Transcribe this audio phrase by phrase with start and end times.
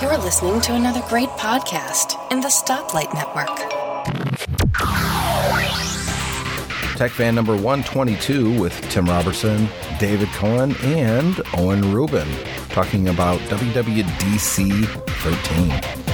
[0.00, 3.56] You're listening to another great podcast in the Stoplight Network.
[6.96, 9.68] Tech fan number 122 with Tim Robertson,
[9.98, 12.28] David Cohen, and Owen Rubin
[12.70, 16.05] talking about WWDC 13.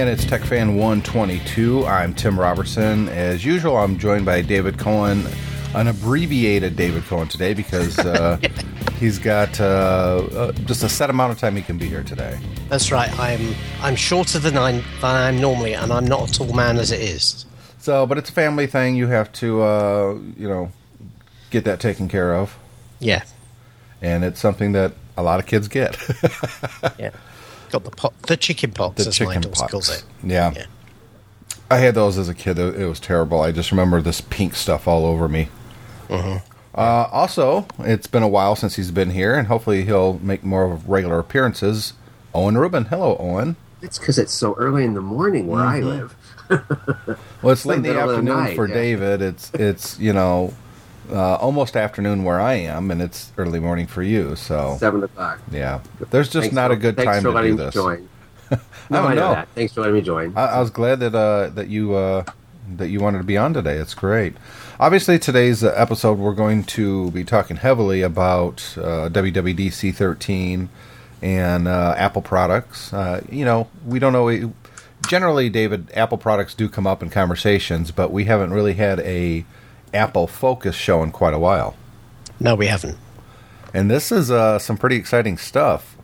[0.00, 1.84] And it's TechFan 122.
[1.84, 3.10] I'm Tim Robertson.
[3.10, 5.26] As usual, I'm joined by David Cohen,
[5.74, 8.38] an abbreviated David Cohen today because uh,
[8.98, 12.40] he's got uh, uh, just a set amount of time he can be here today.
[12.70, 13.12] That's right.
[13.20, 16.92] I'm I'm shorter than I'm than I'm normally, and I'm not a tall man as
[16.92, 17.44] it is.
[17.78, 18.96] So, but it's a family thing.
[18.96, 20.72] You have to, uh, you know,
[21.50, 22.58] get that taken care of.
[23.00, 23.24] Yeah.
[24.00, 25.98] And it's something that a lot of kids get.
[26.98, 27.10] yeah
[27.70, 29.72] got the pot, the chicken pox, the as chicken my daughter pox.
[29.72, 30.04] calls it.
[30.22, 30.52] Yeah.
[30.54, 30.66] Yeah.
[31.70, 32.58] I had those as a kid.
[32.58, 33.40] It it was terrible.
[33.40, 35.48] I just remember this pink stuff all over me.
[36.08, 36.44] Mm-hmm.
[36.74, 40.64] Uh, also, it's been a while since he's been here, and hopefully he'll make more
[40.64, 41.94] of regular appearances.
[42.34, 42.86] Owen Rubin.
[42.86, 43.56] Hello, Owen.
[43.82, 46.14] It's because it's so early in the morning where I live.
[47.42, 48.74] Well, it's late in the the the afternoon night, for yeah.
[48.74, 49.22] David.
[49.22, 50.54] It's it's you know
[51.10, 54.36] uh, almost afternoon where I am, and it's early morning for you.
[54.36, 55.40] So Seven o'clock.
[55.50, 55.80] yeah,
[56.10, 57.74] there's just Thanks not for- a good time for to letting do me this.
[57.74, 58.08] join.
[58.50, 58.56] I
[58.90, 59.34] No, don't I know know.
[59.34, 59.48] that.
[59.54, 60.32] Thanks for letting me join.
[60.36, 62.24] I, I was glad that uh, that you uh,
[62.76, 63.76] that you wanted to be on today.
[63.76, 64.34] It's great.
[64.80, 70.68] Obviously, today's uh, episode we're going to be talking heavily about uh, WWDC 13
[71.22, 72.92] and uh, Apple products.
[72.92, 74.52] Uh, you know, we don't know.
[75.06, 79.44] Generally, David, Apple products do come up in conversations, but we haven't really had a
[79.94, 81.74] Apple focus show in quite a while.
[82.38, 82.96] No, we haven't.
[83.74, 85.96] And this is uh, some pretty exciting stuff.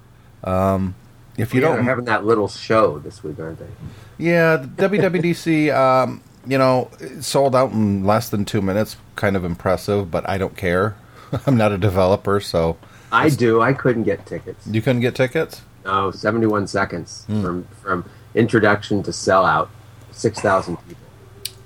[0.45, 0.95] Um,
[1.37, 3.67] if you Yeah, don't they're having that little show this week, aren't they?
[4.19, 8.97] Yeah, the WWDC, um, you know, sold out in less than two minutes.
[9.17, 10.97] Kind of impressive, but I don't care.
[11.47, 12.77] I'm not a developer, so
[13.11, 13.61] I do.
[13.61, 14.67] I couldn't get tickets.
[14.67, 15.63] you couldn't get tickets.
[15.85, 17.43] No, 71 seconds Hmm.
[17.43, 18.05] from from
[18.35, 19.69] introduction to sellout.
[20.13, 21.03] 6,000 people.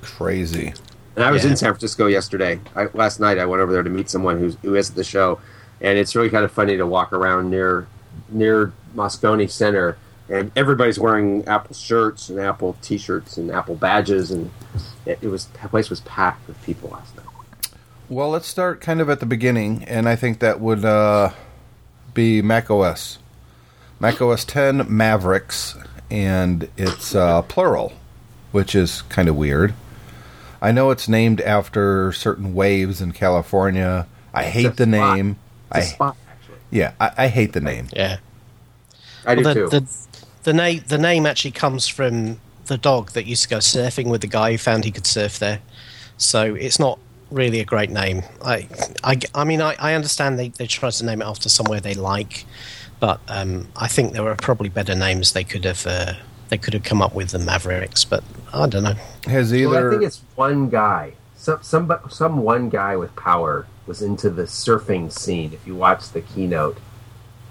[0.02, 0.74] Crazy.
[1.20, 1.50] And I was Yeah.
[1.50, 2.60] in San Francisco yesterday.
[2.74, 5.04] I, last night I went over there to meet someone who's, who is at the
[5.04, 5.38] show,
[5.82, 7.86] and it's really kind of funny to walk around near
[8.30, 9.98] near Moscone Center,
[10.30, 14.50] and everybody's wearing Apple shirts and Apple T-shirts and Apple badges, and
[15.04, 17.26] it, it was the place was packed with people last night.
[18.08, 21.32] Well, let's start kind of at the beginning, and I think that would uh,
[22.14, 23.18] be Mac OS.
[24.00, 25.76] Mac OS 10 Mavericks,
[26.10, 27.92] and it's uh, plural,
[28.52, 29.74] which is kind of weird.
[30.62, 34.06] I know it's named after certain waves in California.
[34.34, 35.16] I hate a the spot.
[35.16, 35.36] name.
[35.70, 36.58] It's a I spot actually.
[36.70, 37.88] yeah, I, I hate the name.
[37.92, 38.18] Yeah.
[39.26, 39.68] I do Well, too.
[39.68, 40.06] the, the,
[40.44, 44.20] the name the name actually comes from the dog that used to go surfing with
[44.20, 45.60] the guy who found he could surf there.
[46.16, 46.98] So it's not
[47.30, 48.22] really a great name.
[48.44, 48.68] I
[49.02, 51.94] I, I mean I, I understand they, they tried to name it after somewhere they
[51.94, 52.44] like,
[52.98, 56.14] but um, I think there were probably better names they could have uh,
[56.50, 58.04] they could have come up with the Mavericks.
[58.04, 58.22] But
[58.52, 58.94] I don't know.
[59.26, 61.14] Has Well, I think it's one guy.
[61.36, 65.52] Some some some one guy with power was into the surfing scene.
[65.52, 66.78] If you watch the keynote,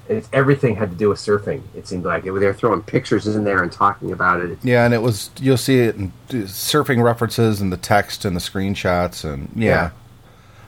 [0.08, 1.64] it's everything had to do with surfing.
[1.76, 4.60] It seemed like they were throwing pictures in there and talking about it.
[4.64, 8.42] yeah, and it was you'll see it in surfing references and the text and the
[8.42, 9.66] screenshots and yeah.
[9.66, 9.90] Yeah.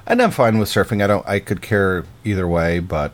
[0.08, 1.03] And I'm fine with surfing.
[1.03, 1.28] I don't.
[1.28, 3.12] I could care either way, but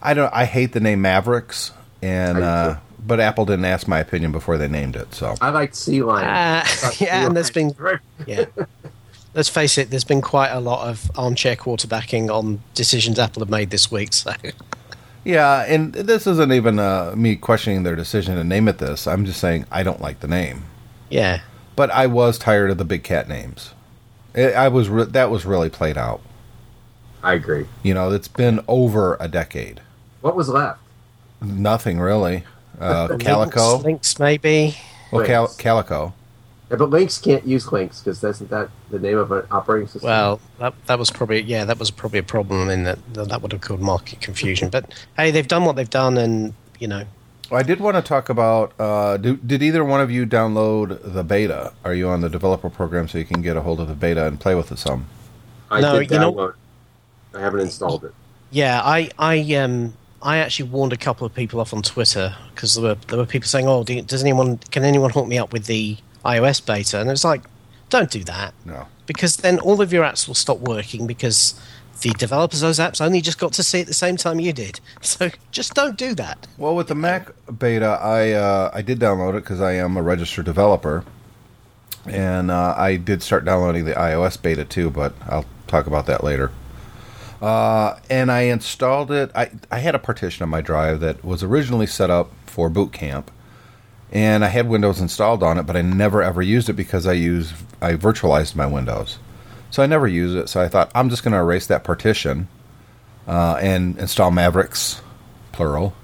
[0.00, 0.32] I don't.
[0.32, 1.72] I hate the name Mavericks,
[2.02, 2.80] and I uh, too.
[3.06, 5.14] But Apple didn't ask my opinion before they named it.
[5.14, 6.28] So I liked Sea Lion.
[6.28, 8.44] Uh, Thought Sea yeah, and there's Lion- been yeah.
[9.34, 13.50] Let's face it, there's been quite a lot of armchair quarterbacking on decisions Apple have
[13.50, 14.12] made this week.
[14.12, 14.32] So
[15.24, 19.06] yeah, and this isn't even uh, me questioning their decision to name it this.
[19.06, 20.64] I'm just saying I don't like the name.
[21.10, 21.40] yeah,
[21.76, 23.72] But I was tired of the big cat names.
[24.34, 26.20] It, I was re- that was really played out.
[27.22, 27.66] I agree.
[27.82, 29.80] You know, it's been over a decade.
[30.22, 30.80] What was left?
[31.42, 32.44] Nothing really.
[32.80, 33.72] Uh, Calico.
[33.76, 34.76] Lynx, Lynx maybe.
[35.12, 36.14] Well, Cal- Calico.
[36.70, 40.08] Yeah, but Lynx can't use Lynx because isn't that the name of an operating system?
[40.08, 43.52] Well, that, that was probably yeah, that was probably a problem in that that would
[43.52, 44.70] have caused market confusion.
[44.70, 47.04] But hey, they've done what they've done, and you know,
[47.50, 48.72] I did want to talk about.
[48.78, 51.72] Uh, do, did either one of you download the beta?
[51.84, 54.26] Are you on the developer program so you can get a hold of the beta
[54.26, 55.06] and play with it some?
[55.72, 56.54] I no, did you know- download.
[57.34, 58.14] I haven't installed it.
[58.52, 62.74] yeah, I I um I actually warned a couple of people off on Twitter because
[62.74, 65.52] there were there were people saying, oh, do, does anyone can anyone hook me up
[65.52, 67.00] with the iOS beta?
[67.00, 67.42] And it's like,
[67.88, 68.86] don't do that No.
[69.06, 71.58] because then all of your apps will stop working because
[72.02, 74.40] the developers of those apps only just got to see it at the same time
[74.40, 74.80] you did.
[75.02, 76.46] So just don't do that.
[76.58, 80.02] Well, with the Mac beta, I uh, I did download it because I am a
[80.02, 81.04] registered developer,
[82.06, 84.90] and uh, I did start downloading the iOS beta too.
[84.90, 86.50] But I'll talk about that later.
[87.40, 89.30] Uh, and I installed it.
[89.34, 92.92] I I had a partition on my drive that was originally set up for Boot
[92.92, 93.30] Camp,
[94.12, 97.14] and I had Windows installed on it, but I never ever used it because I
[97.14, 99.18] use I virtualized my Windows,
[99.70, 100.48] so I never used it.
[100.50, 102.48] So I thought I'm just going to erase that partition
[103.26, 105.00] uh, and install Mavericks,
[105.52, 105.94] plural,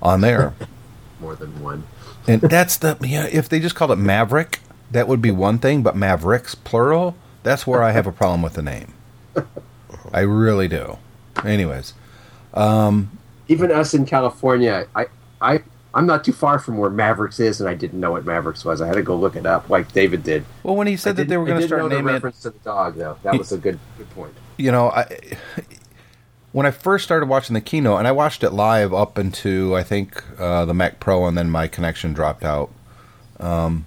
[0.00, 0.54] on there.
[1.20, 1.84] More than one.
[2.28, 3.26] and that's the yeah.
[3.26, 4.60] If they just called it Maverick,
[4.92, 5.82] that would be one thing.
[5.82, 8.92] But Mavericks, plural, that's where I have a problem with the name.
[10.16, 10.96] I really do.
[11.44, 11.92] Anyways,
[13.48, 15.06] Even us in California, I,
[15.42, 18.64] I, I'm not too far from where Mavericks is, and I didn't know what Mavericks
[18.64, 18.80] was.
[18.80, 20.46] I had to go look it up, like David did.
[20.62, 22.12] well, when he I said that they were going to start know the naming it,
[22.14, 23.18] reference to the dog, though.
[23.24, 24.32] That was a good, good point.
[24.56, 25.06] you know, I
[26.52, 29.82] when I first started watching the keynote, and I watched it live up into I
[29.82, 32.70] think uh, the Mac Pro, and then my connection dropped out.
[33.38, 33.84] Um,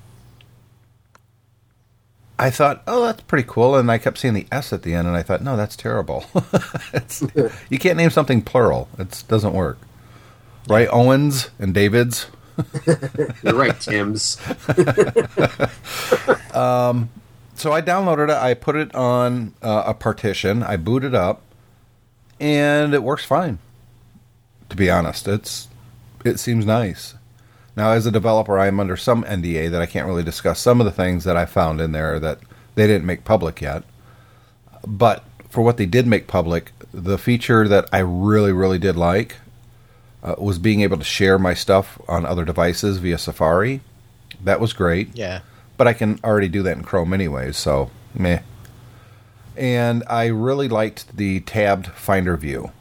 [2.40, 5.10] I thought, oh, that's pretty cool, and I kept seeing the S at the end,
[5.10, 6.24] and I thought, no, that's terrible.
[7.70, 9.78] you can't name something plural; it doesn't work,
[10.70, 10.88] right?
[10.90, 12.28] Owens and Davids.
[13.44, 14.38] You're right, Tim's.
[17.56, 18.38] so I downloaded it.
[18.38, 20.64] I put it on uh, a partition.
[20.64, 21.42] I boot it up,
[22.40, 23.60] and it works fine.
[24.70, 25.68] To be honest, it's
[26.24, 27.16] it seems nice.
[27.76, 30.82] Now, as a developer, I am under some NDA that I can't really discuss some
[30.82, 32.40] of the things that I found in there that
[32.76, 33.84] they didn't make public yet.
[34.86, 39.36] But for what they did make public, the feature that I really, really did like
[40.24, 43.82] uh, was being able to share my stuff on other devices via Safari.
[44.44, 45.42] That was great Yeah.
[45.78, 48.40] but I can already do that in Chrome anyways, so meh.
[49.58, 52.72] And I really liked the tabbed Finder view.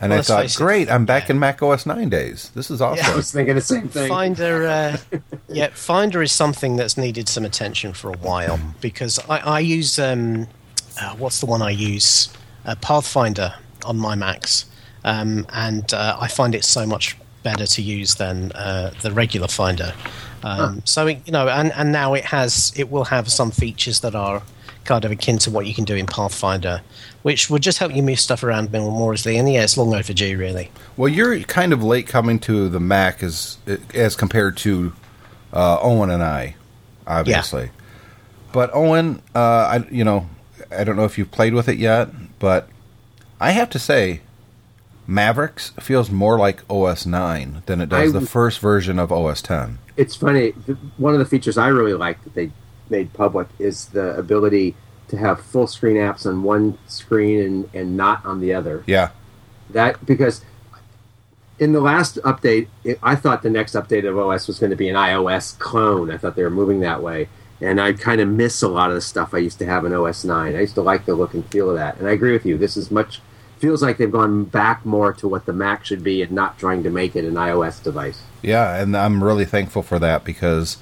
[0.00, 1.32] And Well, I thought, face it, great, I'm back yeah.
[1.32, 2.50] in Mac OS 9 days.
[2.54, 3.04] This is awesome.
[3.04, 3.12] Yeah.
[3.12, 4.08] I was thinking the same thing.
[4.08, 4.96] Finder, uh,
[5.48, 9.98] yeah, Finder is something that's needed some attention for a while because I, I use
[9.98, 10.46] um,
[11.00, 12.32] uh, what's the one I use?
[12.64, 13.54] Uh, Path Finder
[13.84, 14.66] on my Macs,
[15.04, 19.48] um, and uh, I find it so much better to use than uh, the regular
[19.48, 19.94] Finder.
[20.42, 24.00] Um, So it, you know, and, and now it has it will have some features
[24.00, 24.42] that are
[24.84, 26.80] kind of akin to what you can do in Path Finder,
[27.22, 29.36] which would just help you move stuff around more, more easily.
[29.36, 30.70] And yeah, it's long overdue, really.
[30.96, 33.58] Well, you're kind of late coming to the Mac as
[33.94, 34.92] as compared to
[35.52, 36.56] uh, Owen and I,
[37.06, 37.70] obviously.
[38.52, 40.28] But Owen, uh, I you know,
[40.76, 42.08] I don't know if you've played with it yet,
[42.38, 42.68] but
[43.40, 44.20] I have to say,
[45.06, 49.42] Mavericks feels more like OS 9 than it does I- the first version of OS
[49.42, 49.78] 10.
[49.96, 50.50] it's funny.
[50.98, 52.50] One of the features I really like that they
[52.88, 54.74] made public is the ability
[55.10, 58.82] to have full screen apps on one screen and, and not on the other.
[58.86, 59.10] Yeah,
[59.70, 60.44] That because
[61.58, 64.76] in the last update, it, I thought the next update of OS was going to
[64.76, 66.10] be an iOS clone.
[66.10, 67.28] I thought they were moving that way,
[67.60, 69.92] and I kind of miss a lot of the stuff I used to have in
[69.92, 70.56] OS nine.
[70.56, 72.56] I used to like the look and feel of that, and I agree with you.
[72.56, 73.20] This is much
[73.58, 76.82] feels like they've gone back more to what the Mac should be and not trying
[76.82, 78.22] to make it an iOS device.
[78.42, 80.78] yeah, and I'm really thankful for that because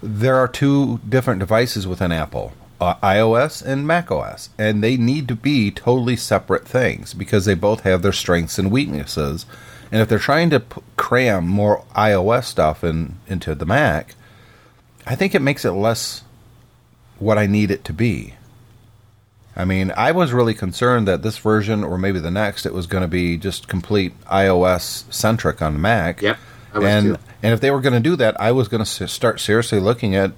[0.00, 2.52] there are two different devices within Apple.
[2.84, 7.80] Uh, iOS and macOS, and they need to be totally separate things because they both
[7.80, 9.46] have their strengths and weaknesses.
[9.90, 14.16] And if they're trying to p- cram more iOS stuff in, into the Mac,
[15.06, 16.24] I think it makes it less
[17.18, 18.34] what I need it to be.
[19.56, 22.86] I mean, I was really concerned that this version or maybe the next it was
[22.86, 26.20] going to be just complete iOS centric on Mac.
[26.20, 26.36] Yep,
[26.82, 27.22] and too.
[27.42, 30.14] and if they were going to do that, I was going to start seriously looking
[30.14, 30.32] at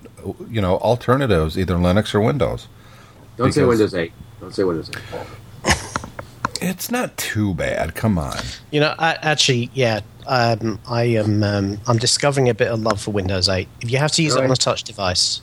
[0.48, 2.68] you know alternatives, either Linux or Windows.
[3.36, 4.12] Don't say Windows eight.
[4.40, 5.26] Don't say Windows eight.
[6.60, 7.94] It's not too bad.
[7.94, 8.38] Come on.
[8.70, 11.42] You know, I, actually, yeah, um, I am.
[11.42, 13.68] Um, I'm discovering a bit of love for Windows 8.
[13.82, 15.42] If you have to use it on a touch device,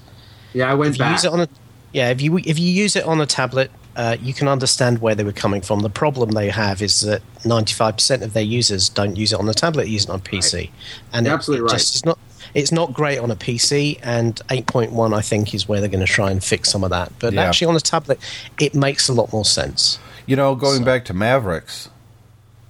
[0.54, 1.12] Yeah, I went if you back.
[1.12, 1.48] use it on a,
[1.94, 5.16] yeah, if you if you use it on a tablet, uh, you can understand where
[5.16, 5.82] they were coming from.
[5.82, 9.54] The problem they have is that 95% of their users don't use it on the
[9.54, 10.70] tablet; use it on PC,
[11.12, 11.80] and You're it- absolutely it right.
[11.80, 12.18] just is not.
[12.54, 16.12] It's not great on a PC, and 8.1 I think is where they're going to
[16.12, 17.12] try and fix some of that.
[17.20, 17.42] But Yeah.
[17.44, 18.20] actually, on a tablet,
[18.60, 19.98] it makes a lot more sense.
[20.28, 21.90] You know, going So- back to Mavericks,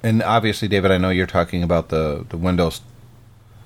[0.02, 2.82] and obviously, David, I know you're talking about the the Windows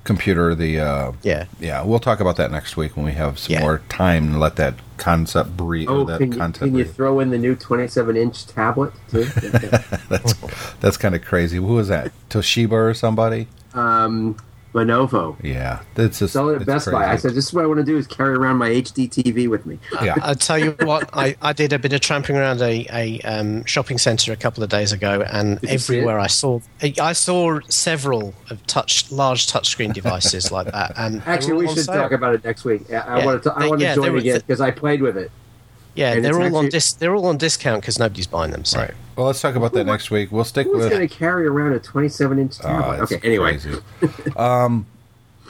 [0.08, 0.56] computer.
[0.56, 1.46] The uh, Yeah.
[1.60, 3.60] yeah, we'll talk about that next week when we have some Yeah.
[3.62, 5.88] more time and let that concept breathe.
[5.90, 9.26] oh, that can you, content can you throw in the new 27 inch tablet too?
[10.10, 10.34] that's
[10.80, 11.58] that's kind of crazy.
[11.58, 12.12] Who was that?
[12.30, 13.48] Toshiba or somebody?
[13.76, 14.36] um,
[14.78, 15.36] Lenovo.
[15.44, 17.12] Yeah, it's just Sell it at it's Best Buy.
[17.12, 19.50] I said, this is what I want to do is carry around my HD TV
[19.50, 19.80] with me.
[20.02, 23.20] yeah, I tell you what, I, I did a bit of tramping around a, a
[23.22, 26.20] um, shopping centre a couple of days ago, and Did everywhere?
[26.20, 26.60] I saw
[27.02, 30.94] I saw several of touch large touchscreen devices like that.
[30.98, 31.96] And Actually, we should sale.
[32.04, 32.90] talk about it next week.
[32.92, 33.54] I, I Yeah, want to.
[33.54, 35.32] I want to yeah, join again because I played with it.
[35.98, 38.63] Yeah, and they're it's all on dis- They're all on discount because nobody's buying them.
[38.66, 38.80] So.
[38.80, 38.94] right.
[39.16, 40.32] Well, let's talk about that next week.
[40.32, 40.75] We'll stick with.
[40.75, 40.94] Who's with.
[40.94, 43.04] going to carry around a 27 inch Oh, tablet?
[43.04, 43.60] it's okay, anyway.
[44.38, 44.86] um,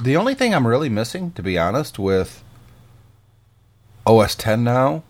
[0.02, 2.44] the only thing I'm really missing, to be honest, with
[4.06, 5.04] OS 10 now,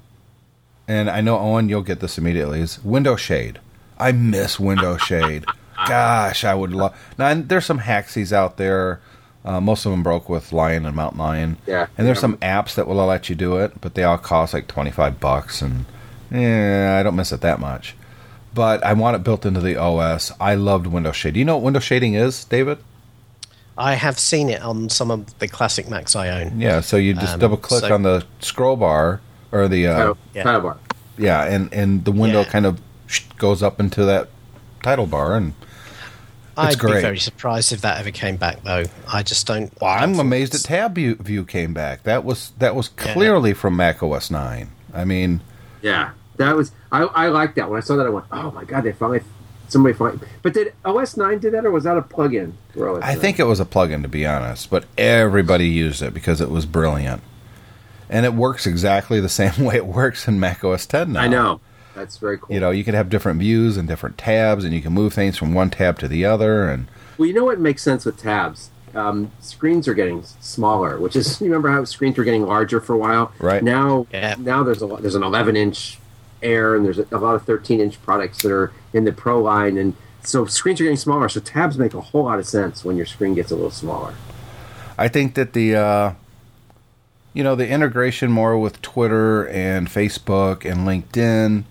[0.88, 3.60] and I know Owen, you'll get this immediately, is Window Shade.
[4.00, 5.46] I miss Window Shade.
[5.88, 6.98] Gosh, I would love.
[7.20, 9.00] Now, and there's some hacksies out there.
[9.48, 11.58] Uh, most of them broke with Lion and Mountain Lion.
[11.66, 11.88] Yeah.
[11.98, 12.22] And there's Yeah.
[12.22, 15.62] some apps that will let you do it, but they all cost like 25 bucks,
[15.62, 15.86] and
[16.30, 17.96] yeah, I don't miss it that much.
[18.54, 20.34] But I want it built into the OS.
[20.42, 21.36] I loved window shade.
[21.36, 22.80] Do you know what window shading is, David?
[23.78, 26.60] I have seen it on some of the classic Macs I own.
[26.60, 29.22] Yeah, so you just Um, double click so- on the scroll bar
[29.54, 30.44] or the uh, Title, Yeah.
[30.44, 30.78] title bar.
[31.18, 32.50] yeah, and and the window Yeah.
[32.50, 32.82] kind of
[33.38, 34.28] goes up into that
[34.84, 35.54] title bar, and
[36.60, 38.86] It's I'd be very surprised if that ever came back, though.
[39.12, 39.72] I just don't.
[39.80, 42.04] well, I'm don't amazed that Tab View, View came back.
[42.04, 43.14] That was that was Yeah.
[43.14, 44.70] clearly from Mac OS nine.
[44.94, 45.42] I mean,
[45.82, 46.72] Yeah, that was.
[46.92, 48.06] I, I liked that when I saw that.
[48.08, 49.22] I went, "Oh my god, they finally
[49.68, 53.04] somebody finally." But did OS nine do that, or was that a plugin for OS?
[53.04, 56.50] I think it was a plugin to be honest, but everybody used it because it
[56.50, 57.22] was brilliant,
[58.10, 61.22] and it works exactly the same way it works in Mac OS ten now.
[61.22, 61.60] I know.
[61.98, 62.54] That's very cool.
[62.54, 65.38] You know, you can have different views and different tabs, and you can move things
[65.38, 66.88] from one tab to the other, and
[67.18, 68.70] Well, you know what makes sense with tabs?
[68.96, 72.94] Um, screens are getting smaller, which is you remember how screens were getting larger for
[72.94, 73.32] a while.
[73.40, 73.64] Right.
[73.64, 74.36] now, Yeah.
[74.38, 75.98] now there's a lot, there's an 11 inch
[76.44, 79.42] Air and there's a, a lot of 13 inch products that are in the Pro
[79.42, 81.28] line, and so screens are getting smaller.
[81.30, 84.14] So tabs make a whole lot of sense when your screen gets a little smaller.
[85.00, 86.14] I think that the uh,
[87.34, 91.64] you know the integration more with Twitter and Facebook and LinkedIn,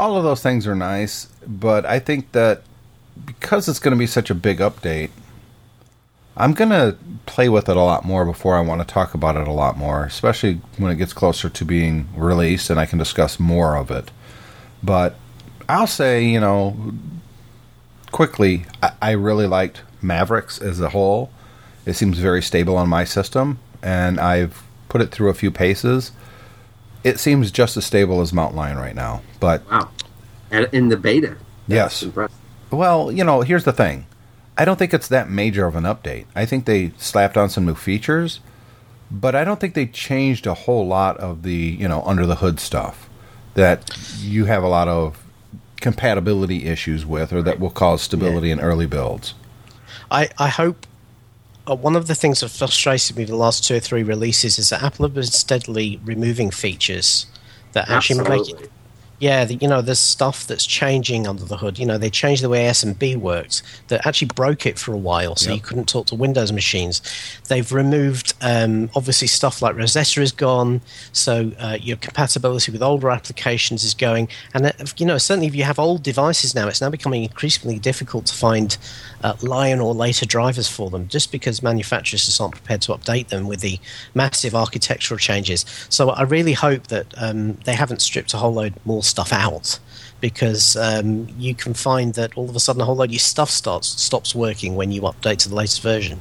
[0.00, 1.26] all of those things are nice.
[1.46, 2.62] But I think that
[3.26, 5.10] because it's going to be such a big update,
[6.38, 9.36] I'm going to play with it a lot more before I want to talk about
[9.36, 12.98] it a lot more, especially when it gets closer to being released and I can
[12.98, 14.10] discuss more of it.
[14.82, 15.16] But
[15.68, 16.94] I'll say, you know,
[18.10, 21.30] quickly, I, I really liked Mavericks as a whole.
[21.84, 26.12] It seems very stable on my system, and I've put it through a few paces.
[27.02, 29.22] It seems just as stable as Mount Lion right now.
[29.38, 29.90] But, Wow.
[30.50, 31.36] And in the beta,
[31.68, 32.02] yes.
[32.02, 32.36] impressive.
[32.70, 34.06] Well, you know, here's the thing.
[34.58, 36.26] I don't think it's that major of an update.
[36.34, 38.40] I think they slapped on some new features,
[39.10, 42.36] but I don't think they changed a whole lot of the, you know, under the
[42.36, 43.08] hood stuff
[43.54, 45.24] that you have a lot of
[45.80, 49.34] compatibility issues with or that will cause stability in early builds.
[50.10, 50.86] I, I hope
[51.70, 54.70] uh, one of the things that frustrated me the last two or three releases is
[54.70, 57.26] that Apple have been steadily removing features
[57.72, 58.70] that actually make it.
[59.20, 61.78] Yeah, the, you know, there's stuff that's changing under the hood.
[61.78, 65.36] You know, they changed the way SMB worked that actually broke it for a while,
[65.36, 65.56] so Yep.
[65.56, 67.02] you couldn't talk to Windows machines.
[67.48, 70.80] They've removed, um, obviously, stuff like Rosetta is gone,
[71.12, 74.26] so uh, your compatibility with older applications is going.
[74.54, 77.78] And, uh, you know, certainly if you have old devices now, it's now becoming increasingly
[77.78, 78.78] difficult to find
[79.22, 83.28] uh, Lion or later drivers for them, just because manufacturers just aren't prepared to update
[83.28, 83.78] them with the
[84.14, 85.64] massive architectural changes.
[85.88, 89.78] So I really hope that um, they haven't stripped a whole load more stuff out,
[90.20, 93.18] because um, you can find that all of a sudden a whole load of your
[93.18, 96.20] stuff starts stops working when you update to the latest version.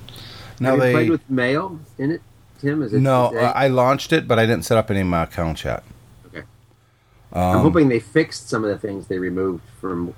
[0.59, 2.21] Now Have you they played with Mail in it,
[2.59, 2.81] Tim?
[2.81, 2.99] Is it?
[2.99, 5.63] No, is it- I launched it, but I didn't set up any of my accounts
[5.63, 5.83] yet.
[6.27, 6.43] Okay.
[7.31, 10.13] Um, I'm hoping they fixed some of the things they removed from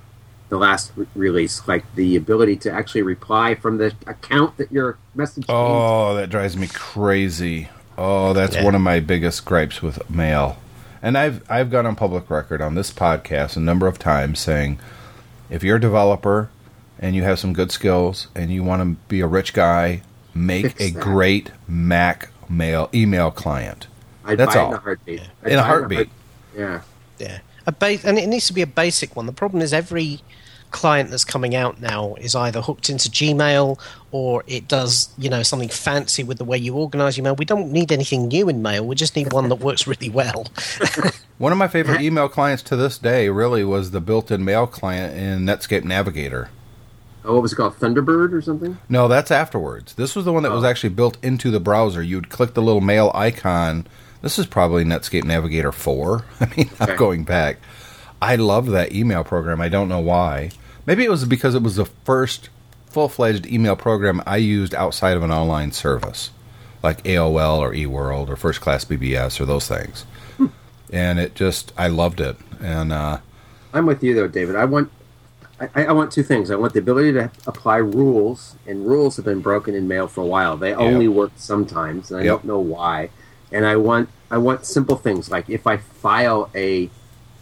[0.52, 4.98] the last re- release, like the ability to actually reply from the account that your
[5.16, 5.56] message came.
[5.56, 7.70] Oh, that drives me crazy.
[7.98, 8.66] Oh, that's Yeah.
[8.66, 10.58] one of my biggest gripes with mail.
[11.02, 14.78] And I've I've gone on public record on this podcast a number of times saying
[15.50, 16.50] if you're a developer
[17.00, 20.02] and you have some good skills and you want to be a rich guy,
[20.36, 21.02] make a that.
[21.02, 23.88] great Mac mail email client.
[24.26, 24.72] I'd that's buy all.
[24.72, 25.22] in a heartbeat.
[25.44, 26.10] I'd In a buy it heartbeat.
[26.58, 26.82] Yeah.
[27.20, 29.26] Yeah, a ba- and it needs to be a basic one.
[29.28, 30.22] The problem is every
[30.72, 33.80] client that's coming out now is either hooked into Gmail
[34.12, 37.36] or it does you know something fancy with the way you organize your mail.
[37.36, 38.86] We don't need anything new in mail.
[38.86, 40.46] We just need one that works really well.
[41.38, 45.18] One of my favorite email clients to this day really was the built-in mail client
[45.18, 46.50] in Netscape Navigator.
[47.26, 47.80] Oh, what was it called?
[47.80, 48.78] Thunderbird or something?
[48.90, 49.96] No, that's afterwards.
[49.96, 50.68] This was the one that was Oh.
[50.68, 52.04] actually built into the browser.
[52.04, 53.88] You'd click the little mail icon.
[54.22, 56.26] This is probably Netscape Navigator 4.
[56.42, 57.58] I mean, I'm going back.
[58.22, 59.62] I love that email program.
[59.62, 60.52] I don't know why.
[60.92, 62.50] Maybe it was because it was the first
[62.88, 66.32] full fledged email program I used outside of an online service,
[66.84, 70.06] like AOL or eWorld or First Class BBS or those things.
[70.92, 72.36] And it just, I loved it.
[72.60, 73.20] And uh,
[73.74, 74.58] I'm with you though, David.
[74.58, 74.92] I want
[75.62, 76.52] I, I want two things.
[76.52, 80.20] I want the ability to apply rules, and rules have been broken in mail for
[80.20, 80.58] a while.
[80.58, 82.34] They only work sometimes, and I Yep.
[82.34, 83.12] don't know why.
[83.50, 86.90] And I want I want simple things like if I file a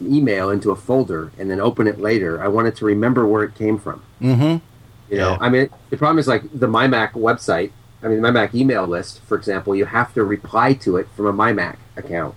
[0.01, 3.56] email into a folder and then open it later, I wanted to remember where it
[3.56, 4.01] came from.
[4.22, 4.62] mhm.
[5.10, 5.38] You know, Yeah.
[5.41, 7.72] I mean, the problem is like the MyMac website.
[8.03, 11.25] I mean, the MyMac email list, for example, you have to reply to it from
[11.25, 12.36] a MyMac account.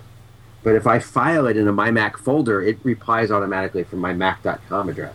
[0.64, 4.88] But if I file it in a MyMac folder, it replies automatically from my Mac.com
[4.88, 5.14] address.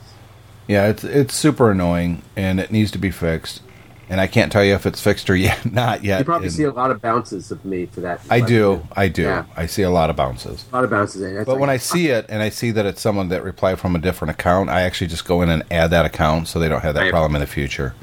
[0.68, 3.62] yeah, it's, it's super annoying and it needs to be fixed.
[4.10, 6.20] And I can't tell you if it's fixed or yet, not yet.
[6.20, 8.22] You probably And see a lot of bounces of me to that.
[8.30, 8.88] I do.
[8.96, 9.24] I do.
[9.24, 9.46] Yeah.
[9.56, 10.66] I see a lot of bounces.
[10.72, 13.02] A lot of bounces But like, when I see it and I see that it's
[13.02, 16.06] someone that replied from a different account, I actually just go in and add that
[16.06, 17.94] account so they don't have that I- problem in the future.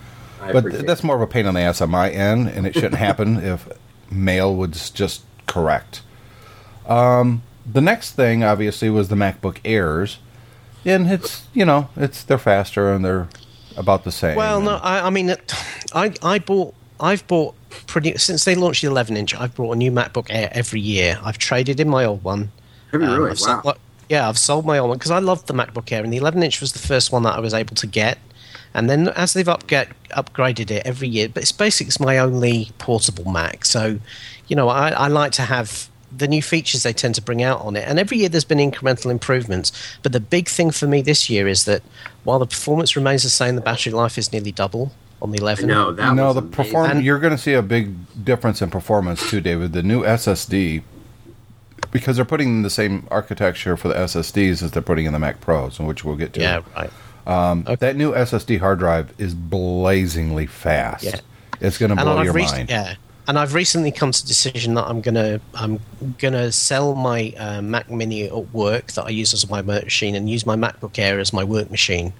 [0.40, 2.66] I but appreciate that's more of a pain in the ass on my end, and
[2.66, 3.66] it shouldn't happen if
[4.10, 6.02] mail was just correct.
[6.86, 10.18] Um, the next thing, obviously, was the MacBook Airs,
[10.84, 13.28] and it's you know it's they're faster and they're
[13.76, 14.36] about the same.
[14.36, 15.34] Well, no, I, I mean,
[15.94, 17.54] I I bought I've bought
[17.86, 19.34] pretty since they launched the 11 inch.
[19.34, 21.18] I've bought a new MacBook Air every year.
[21.24, 22.50] I've traded in my old one.
[22.92, 23.30] Have you Um, really?
[23.32, 23.62] I've Wow.
[23.62, 23.78] sold-
[24.08, 26.42] yeah, I've sold my old one because I loved the MacBook Air, and the 11
[26.42, 28.18] inch was the first one that I was able to get.
[28.74, 32.70] And then as they've upget, upgraded it every year, but it's basically it's my only
[32.78, 33.64] portable Mac.
[33.64, 33.98] So,
[34.48, 37.60] you know, I, I like to have the new features they tend to bring out
[37.62, 37.84] on it.
[37.88, 39.72] And every year there's been incremental improvements.
[40.02, 41.82] But the big thing for me this year is that
[42.24, 44.92] while the performance remains the same, the battery life is nearly double
[45.22, 45.66] on the 11.
[45.66, 46.52] No, that no, was the amazing.
[46.56, 46.90] perform.
[46.90, 47.94] And- You're going to see a big
[48.24, 49.72] difference in performance too, David.
[49.72, 50.82] The new SSD,
[51.90, 55.40] because they're putting the same architecture for the SSDs as they're putting in the Mac
[55.40, 56.40] Pros, which we'll get to.
[56.40, 56.90] Yeah, right.
[57.26, 57.76] Um, Okay.
[57.76, 61.04] That new SSD hard drive is blazingly fast.
[61.04, 61.20] Yeah.
[61.60, 62.68] It's going to blow your rec- mind.
[62.68, 62.94] Yeah,
[63.26, 65.80] and I've recently come to the decision that I'm gonna I'm
[66.18, 70.14] gonna sell my uh, Mac Mini at work that I use as my work machine
[70.14, 72.12] and use my MacBook Air as my work machine.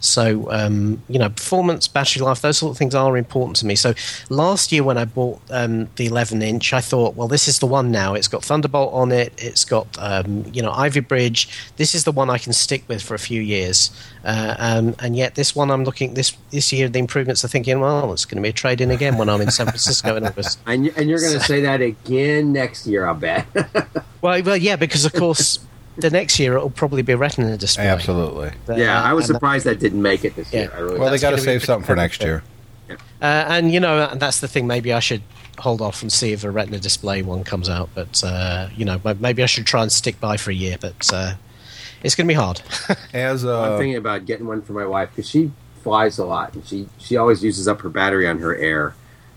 [0.00, 3.74] So um, you know, performance, battery life, those sort of things are important to me.
[3.74, 3.94] So
[4.28, 7.66] last year when I bought um, the 11 inch, I thought, well, this is the
[7.66, 8.14] one now.
[8.14, 9.32] It's got Thunderbolt on it.
[9.38, 11.48] It's got um, you know Ivy Bridge.
[11.76, 13.90] This is the one I can stick with for a few years.
[14.24, 17.80] Uh, um, and yet this one I'm looking this this year the improvements are thinking,
[17.80, 20.26] well, it's going to be a trade in again when I'm in San Francisco in
[20.26, 20.58] August.
[20.66, 23.46] And, and you're going to say that again next year, I'll bet.
[24.22, 25.58] Well, well, yeah, because of course
[25.96, 27.86] the next year it'll probably be a Retina display.
[27.88, 28.50] Absolutely.
[28.68, 30.60] Uh, yeah, I was surprised that didn't make it this Yeah.
[30.60, 30.72] year.
[30.74, 32.44] I really Well, they got to save something for next perfect.
[32.88, 32.98] year.
[33.22, 34.66] Uh, and you know, and that's the thing.
[34.66, 35.22] Maybe I should
[35.58, 37.88] hold off and see if a Retina display one comes out.
[37.94, 40.76] But uh, you know, maybe I should try and stick by for a year.
[40.80, 41.34] But uh,
[42.02, 42.62] it's going to be hard.
[43.14, 46.54] As I'm uh, thinking about getting one for my wife because she flies a lot
[46.54, 48.94] and she she always uses up her battery on her Air,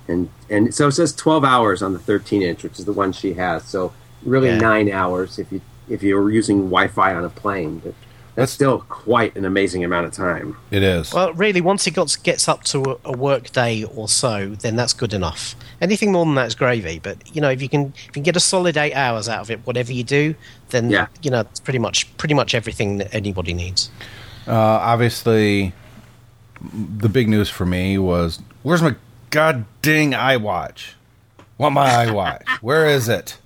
[0.08, 3.12] and and so it says 12 hours on the 13 inch, which is the one
[3.12, 3.64] she has.
[3.66, 4.58] So really Yeah.
[4.58, 7.82] nine hours if you if you're using Wi-Fi on a plane.
[7.84, 7.94] But
[8.36, 10.58] that's still quite an amazing amount of time.
[10.72, 11.14] it is.
[11.14, 14.76] well, really, once it got, gets up to a, a work day or so, then
[14.76, 15.56] that's good enough.
[15.82, 17.00] Anything more than that is gravy.
[17.00, 19.42] But you know, if you can if you can get a solid eight hours out
[19.42, 20.36] of it, whatever you do,
[20.70, 21.08] then Yeah.
[21.22, 23.90] you know it's pretty much pretty much everything that anybody needs.
[24.48, 25.74] Uh, obviously,
[26.98, 28.96] the big news for me was where's my
[29.30, 30.94] god dang iWatch?
[31.58, 32.48] Want my iWatch?
[32.62, 33.38] Where is it?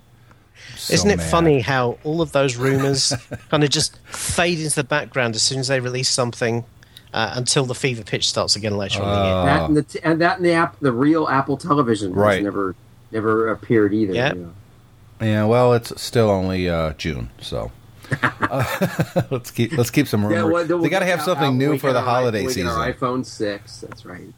[0.78, 1.30] So Isn't it mad.
[1.30, 3.12] funny how all of those rumors
[3.50, 6.64] kind of just fade into the background as soon as they release something
[7.12, 9.34] uh, until the fever pitch starts again later on in the year?
[9.34, 12.16] Uh, that and the t- and that and the app, the real Apple Television, has
[12.16, 12.42] Right.
[12.42, 12.74] never
[13.10, 14.12] never appeared either.
[14.14, 14.34] Yeah.
[14.34, 14.52] you know.
[15.20, 17.72] Yeah, well, it's still only uh, June, so
[18.22, 20.44] uh, let's keep let's keep some rumors.
[20.52, 22.66] well, we'll they got to have out- something out- new for the holiday i- season.
[22.66, 23.80] iPhone six.
[23.80, 24.32] That's right.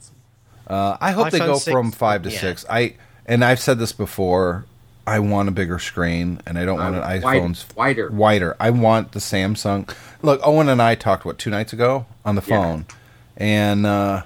[0.67, 2.39] Uh, I hope they go 6, from five to yeah.
[2.41, 2.65] six.
[2.71, 2.95] I
[3.27, 4.65] and I've said this before.
[5.11, 8.11] I want a bigger screen, and I don't want Uh, an iPhone's wider.
[8.11, 8.57] Wider.
[8.61, 9.89] I want the Samsung.
[10.23, 12.57] Look, Owen and I talked what two nights ago on the Yeah.
[12.63, 12.87] phone,
[13.37, 14.23] and uh,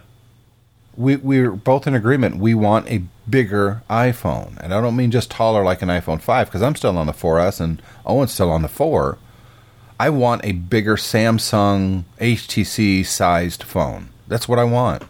[0.97, 2.37] we we were both in agreement.
[2.37, 6.49] We want a bigger iPhone, and I don't mean just taller like an iPhone five
[6.49, 9.17] because I'm still on the 4S and Owen's still on the four.
[9.99, 14.11] I want a bigger Samsung HTC sized phone.
[14.29, 15.05] That's what I want.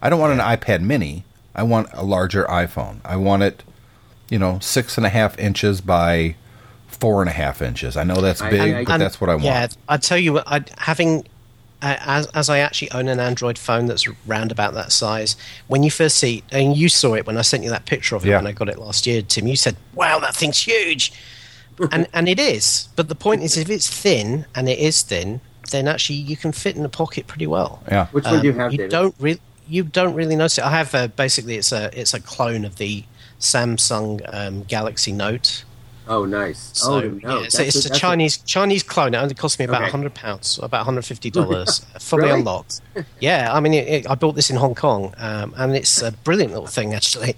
[0.00, 1.24] I don't want an iPad mini.
[1.54, 2.98] I want a larger iPhone.
[3.04, 3.64] I want it,
[4.30, 6.34] you know, six and a half inches by
[6.86, 7.96] four and a half inches.
[7.96, 9.44] I know that's big, I- but And- that's what I want.
[9.44, 11.26] Yeah, I tell you what, I, having
[11.80, 15.36] uh, as as I actually own an Android phone that's round about that size.
[15.68, 18.24] When you first see, and you saw it when I sent you that picture of
[18.26, 18.38] it Yeah.
[18.38, 19.46] when I got it last year, Tim.
[19.46, 21.12] You said, "Wow, that thing's huge,"
[21.92, 22.88] and and it is.
[22.96, 26.50] But the point is, if it's thin, and it is thin, then actually you can
[26.50, 27.80] fit in the pocket pretty well.
[27.88, 28.06] Yeah.
[28.08, 28.90] Which one do you Um, have, You David?
[28.90, 29.40] don't really.
[29.68, 30.64] you don't really notice it.
[30.64, 33.04] I have uh, basically it's a it's a clone of the
[33.40, 35.64] Samsung um, Galaxy Note.
[36.10, 36.70] Oh, nice.
[36.72, 39.12] So, oh, yeah, so it's a Chinese Chinese clone.
[39.12, 39.90] It only cost me about Okay.
[39.90, 42.38] hundred pounds, about hundred fifty dollars, fully Really?
[42.40, 42.80] unlocked.
[43.20, 46.12] Yeah, I mean, it, it, I bought this in Hong Kong, um, and it's a
[46.12, 47.34] brilliant little thing actually.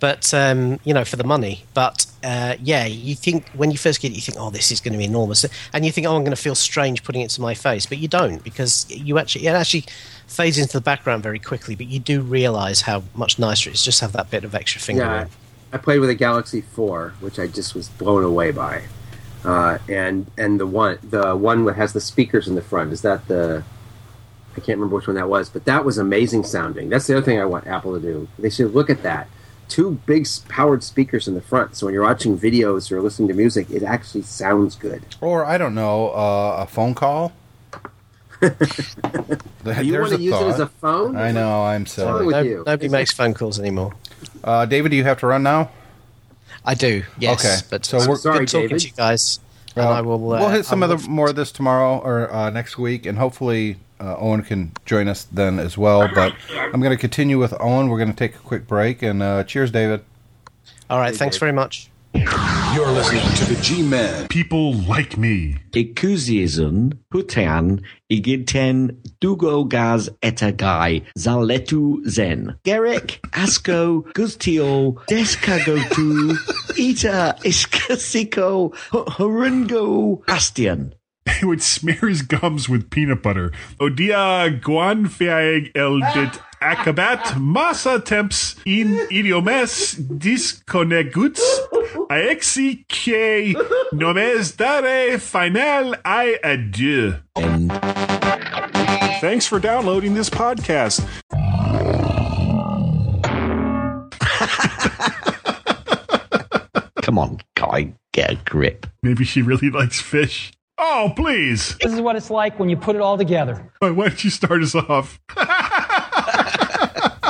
[0.00, 1.64] But um, you know, for the money.
[1.74, 4.80] But uh, yeah, you think when you first get it, you think, oh, this is
[4.80, 7.30] going to be enormous, and you think, oh, I'm going to feel strange putting it
[7.30, 9.84] to my face, but you don't because you actually it actually
[10.26, 11.76] fades into the background very quickly.
[11.76, 14.56] But you do realise how much nicer it is just to have that bit of
[14.56, 15.04] extra finger.
[15.04, 15.26] Yeah.
[15.72, 18.84] I played with a Galaxy Four, which I just was blown away by,
[19.44, 23.02] uh, and and the one the one that has the speakers in the front is
[23.02, 23.62] that the
[24.56, 26.88] I can't remember which one that was, but that was amazing sounding.
[26.88, 28.28] That's the other thing I want Apple to do.
[28.38, 29.28] They should look at that.
[29.68, 33.34] Two big powered speakers in the front, so when you're watching videos or listening to
[33.34, 35.02] music, it actually sounds good.
[35.20, 37.32] Or I don't know, uh, a phone call.
[38.40, 38.48] Do
[39.64, 41.16] There's you want to use it as a phone?
[41.16, 42.26] I know, I'm wrong silly.
[42.26, 42.62] with No- you?
[42.66, 43.92] nobody makes phone calls anymore.
[44.44, 45.70] Uh, David, do you have to run now?
[46.64, 47.44] I do, yes.
[47.44, 48.80] Okay, But so so we're- we're Sorry, good talking David.
[48.80, 49.40] to you guys.
[49.76, 50.16] And Uh, I will.
[50.32, 53.06] Uh, we'll hit some of will- the more of this tomorrow or uh, next week,
[53.06, 56.08] and hopefully uh, Owen can join us then as well.
[56.14, 57.88] But I'm going to continue with Owen.
[57.88, 60.00] We're going to take a quick break, and uh, cheers, David.
[60.90, 61.90] All right, thanks very much.
[62.14, 64.28] You're listening to the G-Man.
[64.28, 65.56] People like me.
[65.72, 76.36] Ekuzizun, Putean, Igiten, Dugo Gaz Etagai, Zaletu Zen, Gerek, Asko, Gustio, Deskagotu,
[76.78, 80.94] Ita, Iskasiko, Horungo, Bastian.
[81.38, 83.52] He would smear his gums with peanut butter.
[83.78, 91.42] Odia guanfiag el dit acabat massa temps in idiomes disconeguts
[92.10, 93.54] aexi que
[93.92, 97.14] nomes dare final i adieu.
[99.20, 101.04] Thanks for downloading this podcast.
[107.02, 108.86] Come on, guy, get a grip.
[109.02, 110.52] Maybe she really likes fish.
[110.80, 111.76] Oh, please.
[111.82, 113.72] This is what it's like when you put it all together.
[113.80, 115.18] Why why don't you start us off?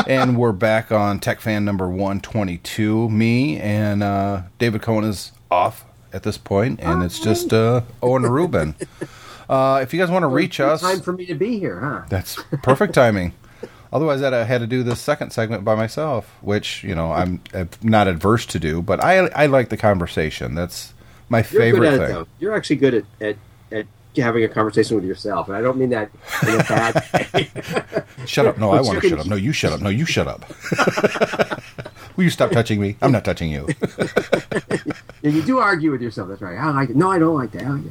[0.08, 3.10] and we're back on Tech Fan number 122.
[3.10, 8.22] Me and uh, David Cohen is off at this point, and it's just uh, Owen
[8.22, 8.74] Rubin.
[9.48, 12.02] Uh, if you guys want to reach us, Time for me to be here, huh?
[12.08, 13.34] That's perfect timing.
[13.92, 17.40] Otherwise, I'd have had to do this second segment by myself, which you know I'm
[17.54, 18.82] uh, not adverse to do.
[18.82, 20.54] But I I like the conversation.
[20.54, 20.92] That's
[21.28, 22.02] my You're favorite thing.
[22.02, 22.26] it, though.
[22.38, 23.36] You're actually good at, at,
[23.72, 23.86] at
[24.22, 26.11] having a conversation with yourself, and I don't mean that
[26.46, 27.04] in a bad
[27.35, 27.50] way.
[28.26, 28.59] Shut up!
[28.59, 29.26] No, I want to shut up.
[29.26, 29.81] No, you shut up.
[29.81, 30.44] No, you shut up.
[32.16, 32.96] Will you stop touching me?
[33.00, 33.68] I'm not touching you.
[35.20, 36.28] Yeah, you do argue with yourself.
[36.28, 36.57] That's right.
[36.57, 36.96] I like it.
[36.96, 37.68] No, I don't like that.
[37.68, 37.83] Like.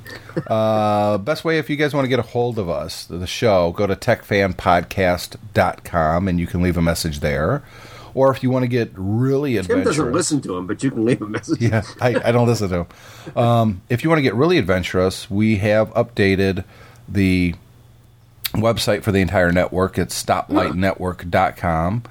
[0.50, 3.74] Uh, best way if you guys want to get a hold of us, the show,
[3.74, 7.64] go to techfanpodcast.com and you can leave a message there.
[8.18, 9.98] Or if you want to get really Tim adventurous.
[9.98, 11.62] doesn't listen to him, but you can leave a message.
[11.62, 12.88] yeah, I, I don't listen to him.
[13.38, 16.64] Um, if you want to get really adventurous, we have updated
[17.08, 17.54] the
[18.54, 20.00] website for the entire network.
[20.00, 22.04] It's stoplightnetwork.com.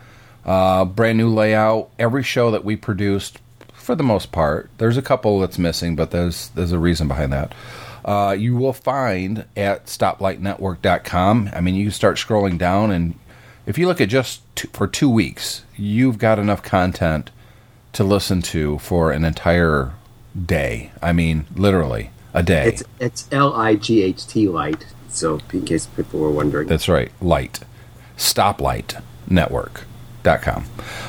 [0.44, 1.90] Uh, brand new layout.
[1.98, 3.38] Every show that we produced,
[3.72, 7.32] for the most part, there's a couple that's missing, but there's there's a reason behind
[7.32, 7.52] that.
[8.04, 11.50] Uh, you will find at stoplightnetwork.com.
[11.52, 13.18] I mean, you can start scrolling down, and
[13.66, 17.30] if you look at just two, for two weeks, you've got enough content
[17.92, 19.92] to listen to for an entire
[20.44, 20.92] day.
[21.02, 22.68] I mean, literally a day.
[22.68, 24.86] It's it's L I G H T light.
[25.08, 27.10] So in case people were wondering, That's right.
[27.20, 27.60] Light.
[30.26, 30.64] Stoplightnetwork.com.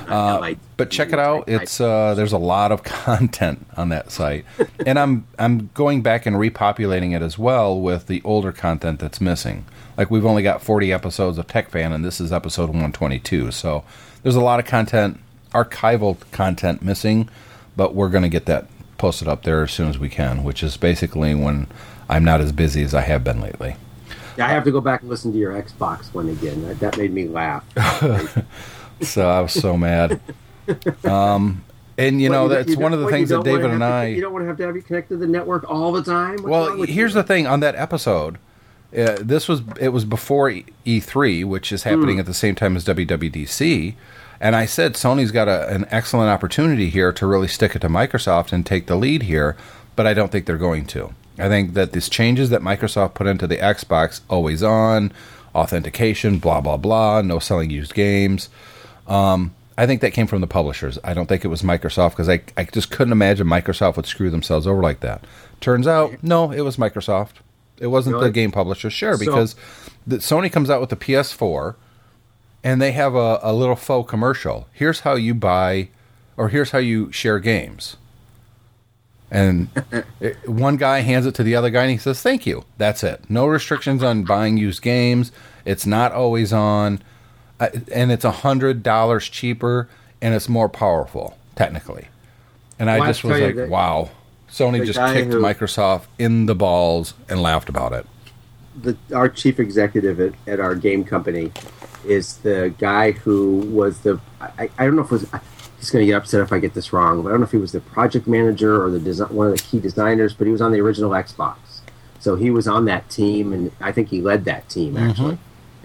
[0.07, 1.49] Uh, but check it out.
[1.49, 4.45] It's uh, there's a lot of content on that site,
[4.85, 9.19] and I'm I'm going back and repopulating it as well with the older content that's
[9.19, 9.65] missing.
[9.97, 13.51] Like we've only got 40 episodes of Tech Fan, and this is episode 122.
[13.51, 13.83] So
[14.21, 15.19] there's a lot of content,
[15.51, 17.29] archival content missing,
[17.75, 18.67] but we're going to get that
[18.99, 21.67] posted up there as soon as we can, which is basically when
[22.09, 23.75] I'm not as busy as I have been lately.
[24.37, 26.63] Yeah I have to go back and listen to your Xbox one again.
[26.67, 27.65] That, that made me laugh.
[29.01, 30.19] So I was so mad.
[31.03, 31.63] Um,
[31.97, 33.95] and you know What, that's you one of the things that David and have to-
[33.95, 34.05] I.
[34.07, 36.37] you don't want to have to have you connected to the network all the time.
[36.43, 37.21] What's Well, here's you?
[37.21, 38.37] the thing on that episode.
[38.97, 42.19] Uh, this was it was before E- E3, which is happening Hmm.
[42.21, 43.95] at the same time as WWDC,
[44.39, 47.89] and I said Sony's got a, an excellent opportunity here to really stick it to
[47.89, 49.57] Microsoft and take the lead here,
[49.97, 51.13] but I don't think they're going to.
[51.37, 55.11] I think that these changes that Microsoft put into the Xbox, always on,
[55.53, 58.47] authentication, blah blah blah, no selling used games.
[59.07, 60.97] Um, I think that came from the publishers.
[61.03, 64.29] I don't think it was Microsoft because I, I just couldn't imagine Microsoft would screw
[64.29, 65.23] themselves over like that.
[65.61, 67.33] Turns out, no, it was Microsoft.
[67.79, 68.89] It wasn't the game publisher.
[68.89, 69.55] Sure, So- because
[70.05, 71.75] the, Sony comes out with the PS4,
[72.63, 74.67] and they have a, a little faux commercial.
[74.73, 75.89] Here's how you buy,
[76.35, 77.97] or here's how you share games.
[79.29, 79.69] And
[80.19, 82.63] it, one guy hands it to the other guy and he says, Thank you.
[82.77, 83.29] That's it.
[83.29, 85.31] No restrictions on buying used games.
[85.65, 87.01] It's not always on.
[87.59, 89.89] And it's a $100 cheaper
[90.21, 92.07] and it's more powerful, technically.
[92.79, 94.09] And I Well, I just was like, that- wow.
[94.49, 98.05] Sony just kicked who- Microsoft in the balls and laughed about it.
[98.81, 101.51] the our chief executive at, at our game company
[102.05, 105.25] is the guy who was the I, I don't know if was
[105.77, 107.51] he's going to get upset if I get this wrong, but I don't know if
[107.51, 110.51] he was the project manager or the design, one of the key designers, but he
[110.51, 111.57] was on the original Xbox,
[112.19, 115.09] so he was on that team, and I think he led that team mm-hmm.
[115.09, 115.37] actually.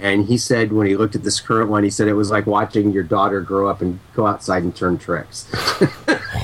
[0.03, 2.45] And he said when he looked at this current one, he said it was like
[2.45, 5.51] watching your daughter grow up and go outside and turn tricks.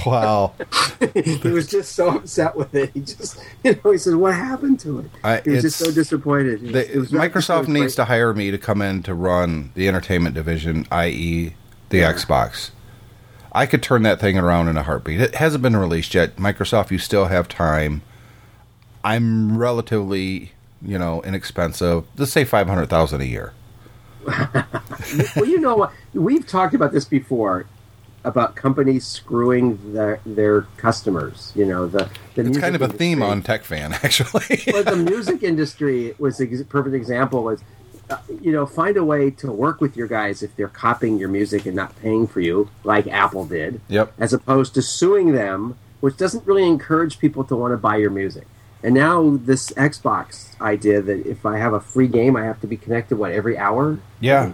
[0.07, 0.53] Wow.
[1.14, 2.90] he was just so upset with it.
[2.94, 5.90] He just, you know, he said, "What happened to it?" I- he was just so
[5.90, 6.62] disappointed.
[6.75, 10.35] It was Microsoft needs great- to hire me to come in to run the entertainment
[10.35, 11.55] division, i.e.,
[11.88, 12.71] the Xbox.
[13.53, 15.21] I could turn that thing around in a heartbeat.
[15.21, 16.37] It hasn't been released yet.
[16.37, 18.03] Microsoft, you still have time.
[19.03, 22.05] I'm relatively, you know, inexpensive.
[22.17, 23.53] Let's say five hundred thousand a year.
[25.37, 25.93] well, you know what?
[26.12, 27.67] We've talked about this before
[28.25, 31.53] about companies screwing their their customers.
[31.55, 34.62] You know, the, the It's music kind of a theme on Tech Fan, actually.
[34.73, 37.45] well, the music industry was a perfect example.
[37.45, 37.62] Was
[38.11, 41.29] uh, you know find a way to work with your guys if they're copying your
[41.29, 43.81] music and not paying for you, like Apple did.
[43.88, 44.12] Yep.
[44.19, 48.11] As opposed to suing them, which doesn't really encourage people to want to buy your
[48.11, 48.47] music.
[48.83, 52.67] And now this Xbox idea that if I have a free game, I have to
[52.67, 53.99] be connected what every hour.
[54.21, 54.53] yeah,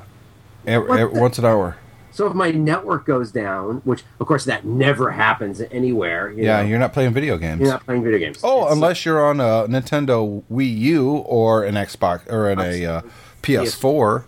[0.67, 1.77] Ev- What ev- the- once an hour.
[2.11, 6.63] So if my network goes down, which of course that never happens anywhere, you Yeah,
[6.63, 7.61] know, you're not playing video games.
[7.61, 8.39] you're not playing video games.
[8.45, 12.87] Oh, It's- unless you're on a Nintendo Wii U or an Xbox or in a
[12.87, 13.01] uh,
[13.43, 14.25] PS4,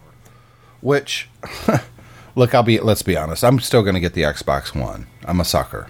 [0.81, 1.29] which
[2.35, 5.07] look, I'll be let's be honest, I'm still going to get the Xbox One.
[5.25, 5.87] I'm a sucker.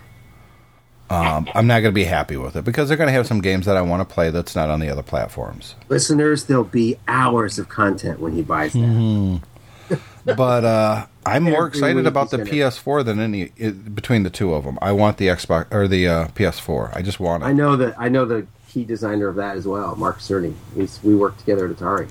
[1.09, 3.41] Um, I'm not going to be happy with it because they're going to have some
[3.41, 5.77] games that I want to play that's not on the other platforms.
[5.89, 9.41] listeners, there'll be hours of content when he buys that.
[10.25, 14.53] But uh, I'm more excited about the gonna- PS4 than any it, between the two
[14.55, 14.77] of them.
[14.83, 16.97] I want the Xbox or the uh, PS4.
[16.97, 17.47] I just want it.
[17.47, 20.55] I know that I know the key designer of that as well, Mark Cerny.
[20.75, 22.09] He's, we worked together at Atari.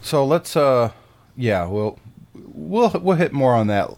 [0.00, 0.90] So let's uh,
[1.36, 2.00] yeah, we'll
[2.34, 3.90] we'll we'll hit more on that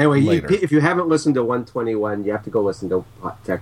[0.00, 3.04] Anyway, you, if you haven't listened to 121, you have to go listen to
[3.44, 3.60] Tech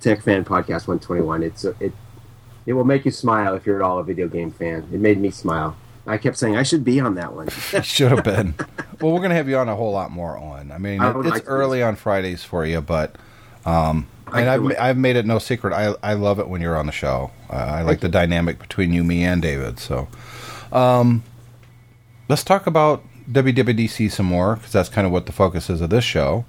[0.00, 1.44] Tech Fan Podcast 121.
[1.44, 1.92] It's a, it
[2.66, 4.88] it will make you smile if you're at all a video game fan.
[4.92, 5.76] It made me smile.
[6.04, 7.48] I kept saying I should be on that one.
[7.82, 8.54] Should have been.
[9.00, 10.70] well, we're going to have you on a whole lot more on.
[10.70, 13.16] I mean, I it, it's like early on Fridays for you, but
[13.64, 14.78] um, and I've it.
[14.78, 15.72] I've made it no secret.
[15.72, 17.30] I I love it when you're on the show.
[17.50, 19.78] Uh, I like the dynamic between you, me, and David.
[19.78, 20.08] So,
[20.72, 21.22] um,
[22.28, 25.90] let's talk about WWDC some more because that's kind of what the focus is of
[25.90, 26.44] this show.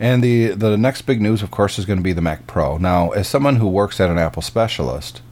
[0.00, 2.76] And the the next big news, of course, is going to be the Mac Pro.
[2.76, 5.22] Now, as someone who works at an Apple specialist,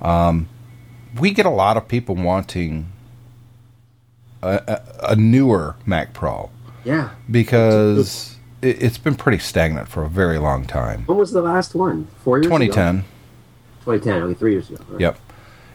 [0.00, 0.48] um,
[1.18, 2.92] we get a lot of people wanting
[4.42, 6.50] a, a, a newer Mac Pro
[6.84, 7.10] yeah.
[7.30, 11.04] because it, it's been pretty stagnant for a very long time.
[11.06, 12.06] When was the last one?
[12.22, 13.04] Four years 2010,
[13.84, 14.84] 2010, only three years ago.
[14.90, 15.00] right?
[15.00, 15.18] yep.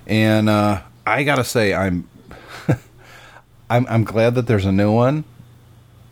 [0.07, 2.07] And uh, I gotta say, I'm,
[3.69, 5.23] I'm I'm glad that there's a new one,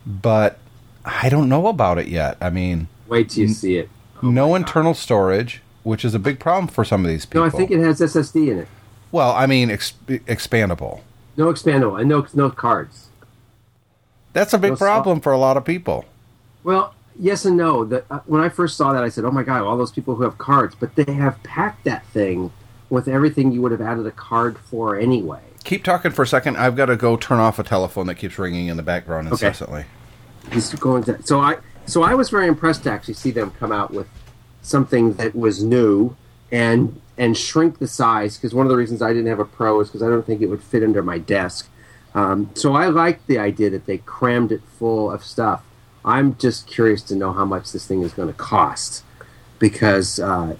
[0.06, 0.58] but
[1.04, 2.36] I don't know about it yet.
[2.40, 3.88] I mean, Wait till you see it.
[4.22, 7.42] no internal storage, which is a big problem for some of these people.
[7.42, 8.68] No, I think it has SSD in it.
[9.10, 11.00] well, I mean, ex- expandable.
[11.36, 13.08] No expandable and no no cards.
[14.32, 16.04] That's a big No problem for a lot of people.
[16.62, 17.84] Well, yes and no.
[17.84, 20.14] The, uh, when I first saw that, I said, "Oh my god, all those people
[20.16, 22.52] who have cards!" But they have packed that thing
[22.90, 25.40] with everything you would have added a card for anyway.
[25.68, 26.56] Keep talking for a second.
[26.56, 29.34] I've got to go turn off a telephone that keeps ringing in the background Okay.
[29.48, 29.84] incessantly.
[30.50, 31.22] He's going to.
[31.24, 34.06] So I so I was very impressed to actually see them come out with
[34.62, 36.16] something that was new
[36.50, 39.78] and and shrink the size because one of the reasons I didn't have a pro
[39.80, 41.68] is because I don't think it would fit under my desk.
[42.14, 45.62] Um, so I liked the idea that they crammed it full of stuff.
[46.02, 49.04] I'm just curious to know how much this thing is going to cost
[49.58, 50.56] because uh,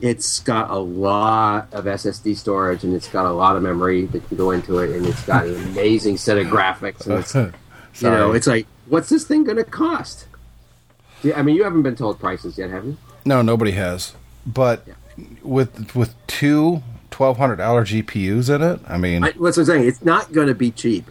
[0.00, 4.26] it's got a lot of SSD storage and it's got a lot of memory that
[4.28, 7.34] can go into it and it's got an amazing set of graphics and it's
[8.02, 10.26] you know, it's like, what's this thing going to cost?
[11.22, 12.96] Yeah, I mean, you haven't been told prices yet, have you?
[13.24, 14.14] No, nobody has.
[14.46, 14.86] But
[15.42, 19.64] with with two twelve hundred dollar GPUs in it, I mean, I, that's what I'm
[19.64, 19.88] saying.
[19.88, 21.10] It's not going to be cheap.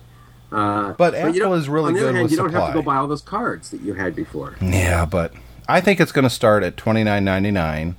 [0.49, 2.67] Uh, But you Apple is really on the other good hand, with you don't have
[2.69, 4.55] to go buy all those cards that you had before.
[4.61, 5.33] yeah, but
[5.67, 7.97] I think it's going to start at twenty nine ninety nine,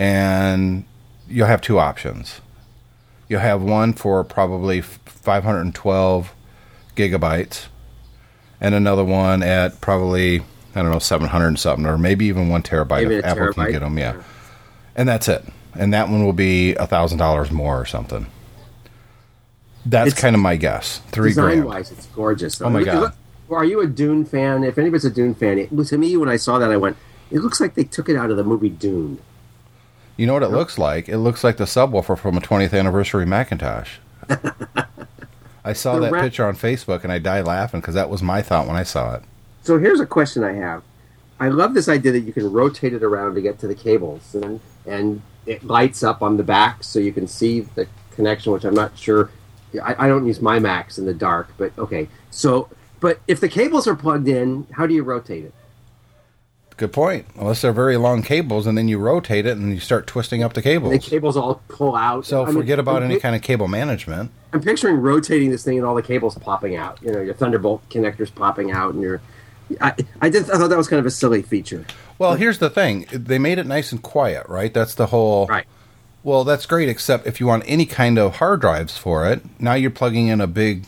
[0.00, 0.84] and
[1.28, 2.40] you'll have two options.
[3.28, 6.32] You'll have one for probably five hundred and twelve
[6.96, 7.66] gigabytes,
[8.60, 10.40] and another one at probably
[10.74, 13.52] I don't know seven hundred and something, or maybe even one terabyte Maybe if Apple
[13.52, 13.98] can get them.
[13.98, 14.22] Yeah,
[14.96, 15.44] and that's it.
[15.74, 18.26] And that one will be a thousand dollars more or something.
[19.84, 21.00] That's It's- kind of my guess.
[21.12, 21.64] Three Design grand.
[21.66, 22.60] wise, it's gorgeous.
[22.60, 23.00] Oh my God.
[23.00, 23.14] look-
[23.50, 24.64] are you a Dune fan?
[24.64, 26.96] If anybody's a Dune fan, it, to me, when I saw that, I went,
[27.30, 29.18] "It looks like they took it out of the movie Dune."
[30.20, 31.08] You know what it looks like?
[31.08, 33.96] It looks like the subwoofer from a 20th anniversary Macintosh.
[35.64, 38.22] I saw The that ra- picture on Facebook and I died laughing because that was
[38.22, 39.22] my thought when I saw it.
[39.62, 40.82] So here's a question I have.
[41.40, 44.34] I love this idea that you can rotate it around to get to the cables,
[44.34, 48.52] and and it lights up on the back so you can see the connection.
[48.52, 49.30] Which I'm not sure.
[49.82, 52.08] I, I don't use my Macs in the dark, but okay.
[52.30, 52.68] So,
[53.00, 55.54] but if the cables are plugged in, how do you rotate it?
[56.80, 57.26] Good point.
[57.36, 60.54] Unless they're very long cables and then you rotate it and you start twisting up
[60.54, 60.92] the cables.
[60.92, 61.36] The cables.
[61.36, 62.24] all pull out.
[62.24, 64.30] So I mean, forget about I'm any pic- kind of cable management.
[64.54, 66.98] I'm picturing rotating this thing and all the cables popping out.
[67.02, 69.20] You know, your Thunderbolt connectors popping out, and your.
[69.78, 70.50] I, I did.
[70.50, 71.84] I thought that was kind of a silly feature.
[72.16, 73.04] Well, here's the thing.
[73.12, 74.72] They made it nice and quiet, right?
[74.72, 75.66] That's the whole Right.
[76.22, 79.74] Well, that's great except if you want any kind of hard drives for it, now
[79.74, 80.86] you're plugging in a big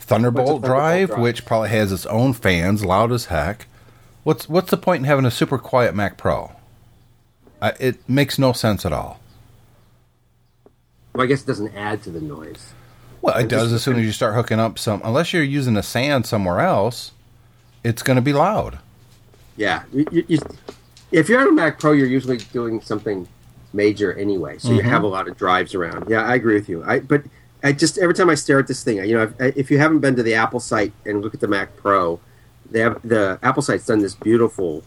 [0.00, 1.20] Thunderbolt, Thunderbolt drive, drive.
[1.20, 3.66] which probably has its own fans, loud as heck.
[4.24, 6.52] What's what's the point in having a super quiet Mac Pro?
[7.60, 9.20] I, it makes no sense at all.
[11.14, 12.72] Well, I guess it doesn't add to the noise.
[13.20, 15.00] Well, it does just- as soon as you start hooking up some.
[15.04, 17.12] Unless you're using a SAN somewhere else,
[17.84, 18.78] it's going to be loud.
[19.56, 19.82] Yeah.
[19.92, 20.38] You, you,
[21.12, 23.28] if you're on a Mac Pro, you're usually doing something
[23.72, 24.76] major anyway, so Mm-hmm.
[24.78, 26.08] you have a lot of drives around.
[26.08, 26.82] Yeah, I agree with you.
[26.84, 27.22] I but
[27.62, 30.00] I just every time I stare at this thing, you know, if, if you haven't
[30.00, 32.18] been to the Apple site and look at the Mac Pro,
[32.72, 34.82] they have the Apple site's done this beautiful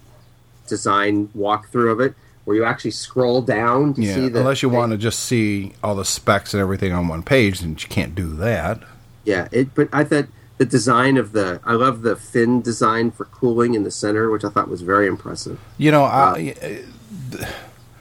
[0.67, 4.69] design walkthrough of it where you actually scroll down to Yeah, see the unless you
[4.69, 8.15] want to just see all the specs and everything on one page, and you can't
[8.15, 8.81] do that.
[9.23, 9.73] Yeah, it.
[9.73, 13.83] But I thought the design of the I love the fin design for cooling in
[13.83, 15.59] the center, which I thought was very impressive.
[15.77, 17.51] You know, I, uh, uh,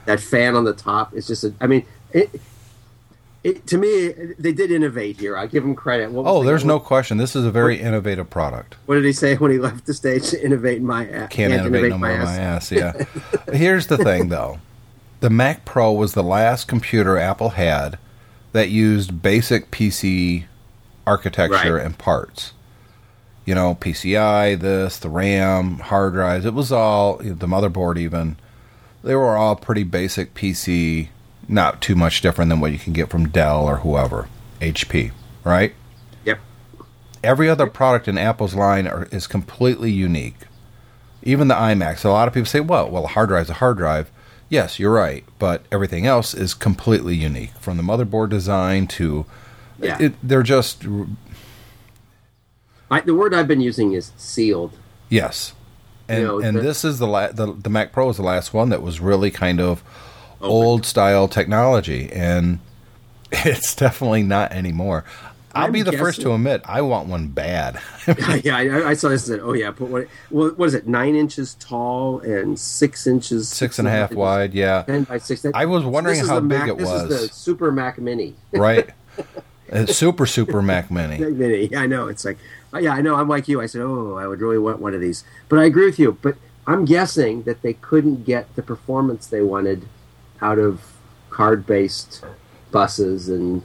[0.04, 1.44] That fan on the top is just.
[1.44, 2.30] A, I mean, it.
[3.44, 5.36] It, to me, they did innovate here.
[5.36, 6.10] I give them credit.
[6.10, 7.18] What oh, the- there's what, no question.
[7.18, 8.76] This is a very innovative product.
[8.86, 10.32] What did he say when he left the stage?
[10.42, 11.28] Innovate my ass.
[11.30, 12.72] Can't innovate no more on my ass.
[12.72, 13.04] Yeah.
[13.52, 14.60] Here's the thing, though.
[15.20, 17.98] The Mac Pro was the last computer Apple had
[18.52, 20.44] that used basic PC
[21.06, 21.84] architecture Right.
[21.84, 22.52] and parts.
[23.44, 26.46] You know, PCI, this, the RAM, hard drives.
[26.46, 27.98] It was all the motherboard.
[27.98, 28.36] Even
[29.02, 31.08] they were all pretty basic PC.
[31.48, 34.28] Not too much different than what you can get from Dell or whoever,
[34.60, 35.12] HP,
[35.44, 35.74] right?
[36.24, 36.40] Yep.
[37.22, 40.36] every other product in Apple's line are, is completely unique.
[41.22, 42.04] Even the iMacs.
[42.04, 44.10] A lot of people say, "Well, well, a hard drive's a hard drive."
[44.50, 49.24] Yes, you're right, but everything else is completely unique, from the motherboard design to
[49.80, 49.96] Yeah.
[50.00, 50.84] it, they're just
[52.90, 54.72] I, the word I've been using is sealed.
[55.08, 55.54] yes.
[56.06, 58.22] And You know, and the- this is the, la- the the Mac Pro is the
[58.22, 59.82] last one that was really kind of
[60.44, 62.58] old style technology, and
[63.32, 65.04] it's definitely not anymore.
[65.54, 67.80] I'll I'm be the first to admit I want one bad.
[68.42, 70.08] yeah, I, I saw this and said, "Oh yeah, put what?
[70.30, 70.88] What what is it?
[70.88, 74.82] Nine inches tall and six inches, Six and a half inches, wide, yeah.
[74.82, 75.46] ten by six.
[75.54, 77.02] I was wondering this is how big Mac, it this was.
[77.10, 78.34] is the Super Mac Mini.
[78.52, 78.90] right?
[79.70, 81.18] A uh, super super Mac Mini.
[81.18, 81.66] Mac Mini.
[81.66, 82.08] Yeah, I know.
[82.08, 82.38] It's like,
[82.72, 83.14] oh, yeah, I know.
[83.14, 83.60] I'm like you.
[83.60, 85.22] I said, oh, I would really want one of these.
[85.48, 86.18] But I agree with you.
[86.20, 89.86] But I'm guessing that they couldn't get the performance they wanted
[90.44, 90.80] out of
[91.30, 92.22] card-based
[92.70, 93.62] buses and.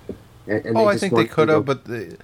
[0.47, 2.17] and, and Oh, I think they could have, but the,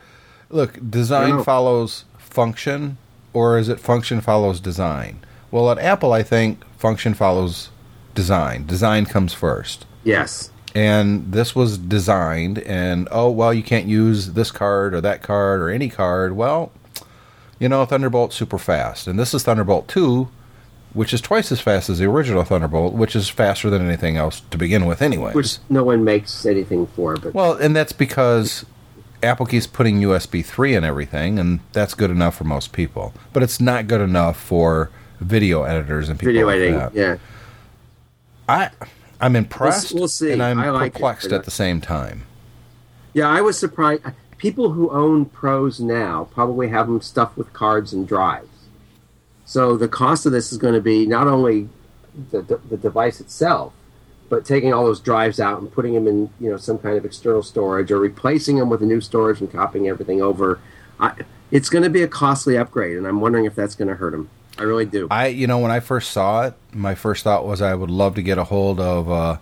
[0.49, 2.97] look, design follows function,
[3.33, 5.19] or is it function follows design?
[5.51, 7.69] Well, at Apple, I think function follows
[8.15, 8.65] design.
[8.65, 9.85] Design comes first.
[10.03, 15.21] yes, And this was designed, and oh, well, you can't use this card or that
[15.21, 16.33] card or any card.
[16.35, 16.71] Well,
[17.59, 19.07] you know, Thunderbolt's super fast.
[19.07, 20.27] And this is Thunderbolt 2,
[20.95, 24.41] which is twice as fast as the original Thunderbolt, which is faster than anything else
[24.49, 25.33] to begin with, anyway.
[25.33, 27.17] which no one makes anything for.
[27.17, 28.65] But Well, and that's because
[29.21, 33.13] Apple keeps putting USB 3 in everything, and that's good enough for most people.
[33.33, 36.95] But it's not good enough for video editors and people video like editing, that.
[36.95, 37.17] yeah.
[38.47, 38.69] I,
[39.19, 40.31] I'm impressed, we'll see.
[40.31, 42.23] and I'm like perplexed at the same time.
[43.13, 44.03] Yeah, I was surprised.
[44.37, 48.47] People who own pros now probably have them stuffed with cards and drives.
[49.45, 51.69] So the cost of this is going to be not only
[52.31, 53.73] the, the, the device itself,
[54.27, 57.05] but taking all those drives out and putting them in you know some kind of
[57.05, 60.59] external storage or replacing them with a new storage and copying everything over.
[60.99, 61.13] I,
[61.51, 64.11] it's going to be a costly upgrade, and I'm wondering if that's going to hurt
[64.11, 64.29] them.
[64.57, 65.07] I really do.
[65.11, 68.15] I, you know, when I first saw it, my first thought was I would love
[68.15, 69.37] to get a hold of uh,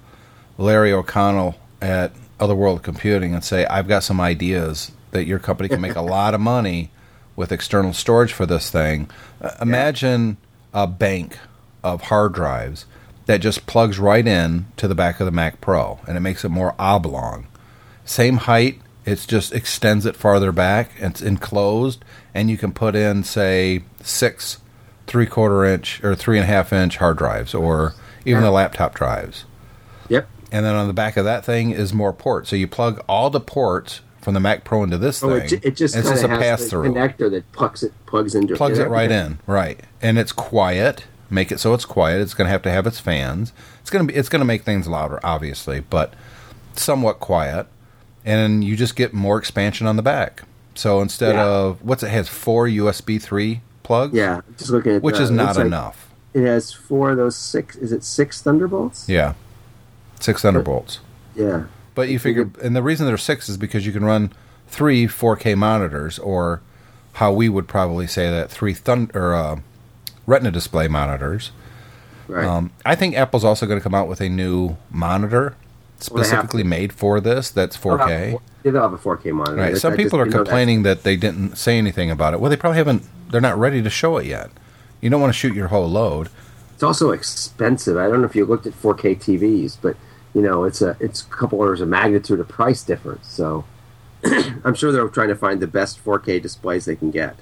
[0.58, 5.70] Larry O'Connor at Other World Computing and say, I've got some ideas that your company
[5.70, 6.90] can make a lot of money
[7.36, 9.10] with external storage for this thing.
[9.42, 10.38] Uh, imagine
[10.74, 11.38] a bank
[11.84, 12.86] of hard drives
[13.26, 16.44] that just plugs right in to the back of the Mac Pro, and it makes
[16.44, 17.48] it more oblong.
[18.06, 20.92] Same height, it just extends it farther back.
[20.98, 22.04] It's enclosed,
[22.34, 24.60] and you can put in, say, six
[25.06, 27.94] three quarter inch or three and a half inch hard drives, or
[28.26, 29.46] even the laptop drives.
[30.10, 30.28] Yep.
[30.52, 32.50] And then on the back of that thing is more ports.
[32.50, 35.46] So you plug all the ports from the Mac Pro into this Oh, thing.
[35.46, 36.90] it, it just it's just a pass through.
[36.90, 39.20] connector that plugs it plugs into Plugs it right Okay.
[39.26, 39.80] in, right?
[40.02, 41.06] And it's quiet.
[41.30, 42.22] Make it so it's quiet.
[42.22, 43.54] It's going to have to have its fans.
[43.82, 44.18] It's going to be.
[44.18, 46.14] It's going to make things louder, obviously, but
[46.76, 47.68] somewhat quiet.
[48.26, 50.44] And you just get more expansion on the back.
[50.76, 51.44] So instead Yeah.
[51.46, 55.32] of what's it has four USB three plugs, Yeah, just looking at which the- is
[55.32, 56.10] not like enough.
[56.34, 57.76] It has four of those six.
[57.76, 59.08] Is it six Thunderbolts?
[59.10, 59.34] Yeah,
[60.20, 61.00] six thunderbolts.
[61.36, 61.64] Yeah.
[61.96, 64.32] But you figure, and the reason there's six is because you can run
[64.68, 66.62] three 4K monitors, or
[67.14, 69.60] how we would probably say that three thun- or uh,
[70.26, 71.52] Retina display monitors.
[72.28, 72.46] Right.
[72.46, 75.56] Um, I think Apple's also going to come out with a new monitor
[76.10, 77.52] Well, specifically made for this.
[77.52, 78.12] That's They'll have 4K.
[78.12, 79.58] a- Yeah, they'll have a 4K monitor.
[79.58, 79.78] Right.
[79.78, 80.44] Some I people are didn't that.
[80.46, 82.40] complaining that they didn't say anything about it.
[82.40, 83.04] Well, they probably haven't.
[83.30, 84.50] They're not ready to show it yet.
[85.02, 86.30] You don't want to shoot your whole load.
[86.74, 87.98] It's also expensive.
[87.98, 89.96] I don't know if you looked at 4K TVs, but
[90.34, 93.28] you know, it's a it's a couple orders of magnitude of price difference.
[93.28, 93.66] So
[94.64, 97.36] I'm sure they're trying to find the best 4K displays they can get.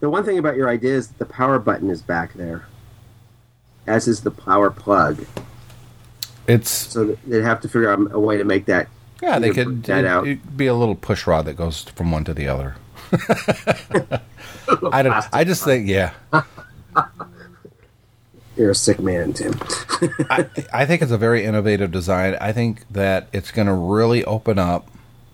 [0.00, 2.66] The one thing about your idea is that the power button is back there,
[3.86, 5.24] as is the power plug.
[6.46, 8.88] It's So they'd have to figure out a way to make that.
[9.22, 9.38] yeah.
[9.38, 10.26] They could that it, out.
[10.26, 12.76] it'd be a little push rod that goes from one to the other.
[14.92, 15.24] I don't.
[15.32, 16.12] I just think yeah.
[18.56, 19.52] You're a sick man, Tim.
[20.30, 22.36] I, I think it's a very innovative design.
[22.40, 24.88] I think that it's going to really open up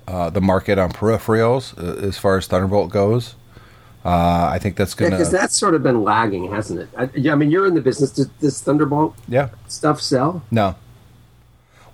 [0.09, 3.37] uh, the market on peripherals uh, as far as Thunderbolt goes.
[4.05, 6.89] Uh, I think that's Yeah, going because that's sort of been lagging, hasn't it?
[6.99, 8.11] I, yeah, I mean, you're in the business.
[8.11, 10.43] Does this Thunderbolt yeah stuff sell?
[10.51, 10.75] no.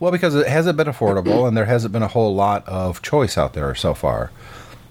[0.01, 3.37] Well, because it hasn't been affordable and there hasn't been a whole lot of choice
[3.37, 4.31] out there so far.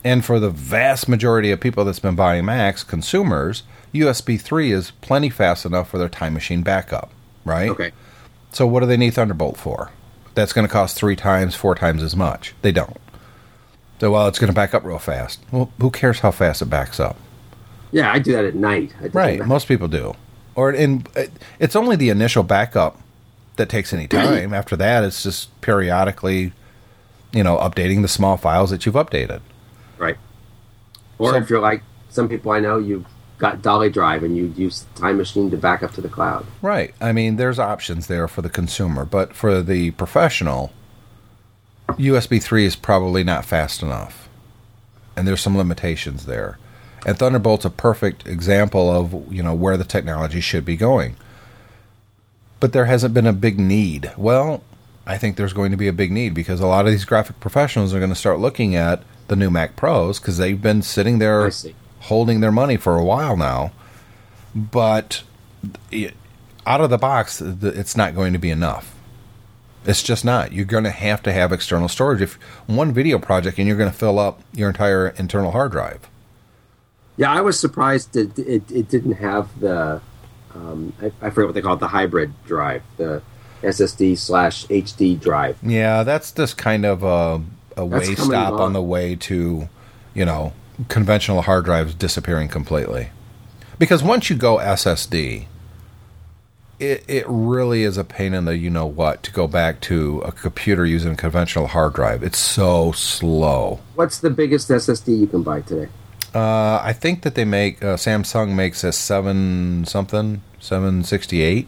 [0.04, 3.64] And for the vast majority of people that's been buying Macs, consumers,
[3.94, 7.12] USB 3 is plenty fast enough for their time machine backup,
[7.46, 7.70] right?
[7.70, 7.92] Okay.
[8.52, 9.92] So what do they need Thunderbolt for?
[10.36, 12.54] That's going to cost three times, four times as much.
[12.62, 12.98] They don't.
[14.00, 15.40] So well, it's going to back up real fast.
[15.52, 17.18] Well, who cares how fast it backs up?
[17.92, 18.94] Yeah, I do that at night.
[19.02, 20.14] I Right, most people do.
[20.56, 21.06] Or in
[21.60, 23.00] it's only the initial backup
[23.56, 24.54] that takes any time.
[24.54, 26.52] After that, it's just periodically,
[27.32, 29.42] you know, updating the small files that you've updated.
[29.98, 30.18] Right.
[31.18, 33.06] Or So- if you're like some people I know, you've
[33.38, 36.46] got Dolly Drive and you use the Time Machine to back up to the cloud.
[36.62, 36.94] Right.
[37.00, 40.72] I mean, there's options there for the consumer, but for the professional,
[41.90, 44.28] USB 3 is probably not fast enough.
[45.16, 46.58] And there's some limitations there.
[47.06, 51.16] And Thunderbolt's a perfect example of, you know, where the technology should be going.
[52.60, 54.12] But there hasn't been a big need.
[54.18, 54.64] Well,
[55.06, 57.40] I think there's going to be a big need because a lot of these graphic
[57.40, 61.20] professionals are going to start looking at the new Mac Pros because they've been sitting
[61.20, 61.52] there.
[62.08, 63.72] Holding their money for a while now.
[64.56, 65.24] But
[65.92, 66.14] it,
[66.66, 68.96] out of the box, it's not going to be enough.
[69.86, 70.52] It's just not.
[70.52, 72.22] You're going to have to have external storage.
[72.22, 72.34] If
[72.66, 76.10] one video project and you're going to fill up your entire internal hard drive.
[77.16, 80.02] Yeah, I was surprised that it, it didn't have the,
[80.54, 83.22] um, I, I forget what they call it, the hybrid drive, the
[83.62, 85.58] SSD slash HD drive.
[85.64, 87.42] Yeah, that's just kind of a,
[87.76, 88.62] a way stop along.
[88.62, 89.70] on the way to,
[90.14, 90.54] you know,
[90.88, 93.10] conventional hard drives disappearing completely.
[93.80, 95.46] Because once you go SSD,
[96.80, 100.20] it, it really is a pain in the you know what to go back to
[100.20, 102.24] a computer using a conventional hard drive.
[102.24, 103.80] It's so slow.
[103.96, 105.90] What's the biggest SSD you can buy today?
[106.36, 111.68] Uh, I think that they make uh, Samsung makes a seven something seven sixty eight.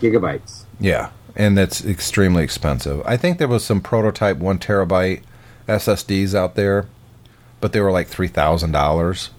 [0.00, 0.64] Gigabytes.
[0.80, 3.02] Yeah, and that's extremely expensive.
[3.06, 5.22] I think there was some prototype one terabyte
[5.68, 6.86] SSDs out there,
[7.64, 9.30] but they were like three thousand dollars.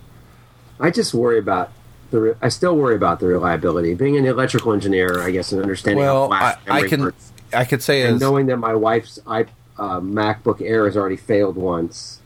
[0.79, 1.71] I just worry about
[2.09, 2.19] the.
[2.19, 3.93] Re- I still worry about the reliability.
[3.93, 7.65] Being an electrical engineer, I guess, and understanding Well, I, flash I can works, I
[7.65, 9.41] could say and knowing that my wife's i
[9.77, 12.19] uh, MacBook Air has already failed once.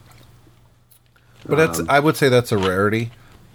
[1.44, 3.10] But that's I would say that's a rarity.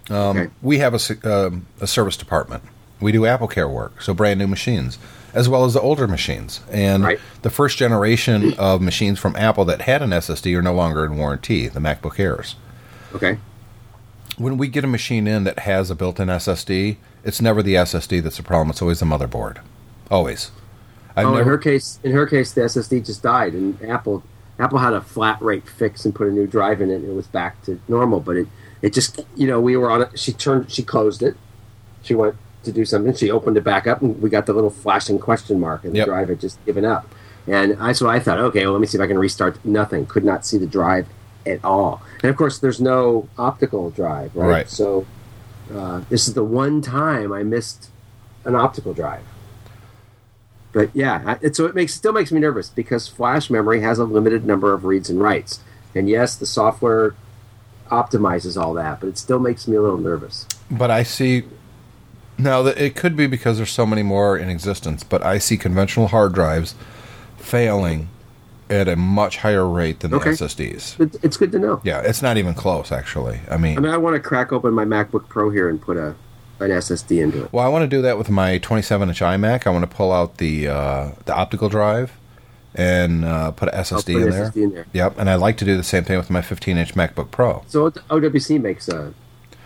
[0.08, 0.50] Um, Okay.
[0.62, 2.62] We have a, um, a service department.
[3.00, 5.00] We do Apple Care work, so brand new machines,
[5.36, 6.60] as well as the older machines.
[6.72, 7.20] And Right.
[7.42, 11.18] the first generation of machines from Apple that had an SSD are no longer in
[11.18, 11.68] warranty.
[11.68, 12.56] The MacBook Airs.
[13.14, 13.38] Okay.
[14.38, 18.20] When we get a machine in that has a built-in SSD, it's never the SSD
[18.20, 18.70] that's the problem.
[18.70, 19.58] It's always the motherboard.
[20.10, 20.50] Always.
[21.14, 24.22] I've oh, in her case, in her case, the SSD just died, and Apple
[24.58, 27.14] Apple had a flat rate fix and put a new drive in it, and it
[27.14, 28.20] was back to normal.
[28.20, 28.48] But it
[28.82, 30.18] it just you know we were on it.
[30.18, 31.36] She turned, she closed it.
[32.02, 32.36] She went
[32.66, 33.14] to do something.
[33.14, 35.98] She opened it back up, and we got the little flashing question mark, and the
[35.98, 36.06] Yep.
[36.06, 37.06] drive had just given up.
[37.46, 39.58] And I so I thought, okay, well, let me see if I can restart.
[39.64, 40.04] Nothing.
[40.06, 41.06] Could not see the drive
[41.46, 42.02] at all.
[42.22, 44.48] And of course, there's no optical drive, right?
[44.48, 44.68] Right.
[44.70, 45.06] So
[45.74, 47.88] uh, this is the one time I missed
[48.44, 49.22] an optical drive.
[50.72, 54.04] But yeah, I- so it makes still makes me nervous because flash memory has a
[54.04, 55.60] limited number of reads and writes,
[55.94, 57.14] and yes, the software
[57.90, 60.46] optimizes all that, but it still makes me a little nervous.
[60.70, 61.44] But I see
[62.38, 66.08] now it could be because there's so many more in existence, but I see conventional
[66.08, 66.74] hard drives
[67.36, 68.08] failing
[68.68, 70.30] at a much higher rate than the Okay.
[70.30, 71.22] SSDs.
[71.22, 71.80] It's good to know.
[71.84, 73.40] Yeah, it's not even close actually.
[73.50, 75.96] I mean, I mean, I want to crack open my MacBook Pro here and put
[75.96, 76.14] a
[76.58, 77.52] an SSD into it.
[77.52, 79.66] well, I want to do that with my 27-inch iMac.
[79.66, 82.12] I want to pull out the uh, the optical drive
[82.74, 84.52] and uh, put an SSD, put in, an there.
[84.54, 84.86] In there.
[84.92, 87.62] Yep, and I'd like to do the same thing with my 15-inch MacBook Pro.
[87.68, 89.12] So OWC makes a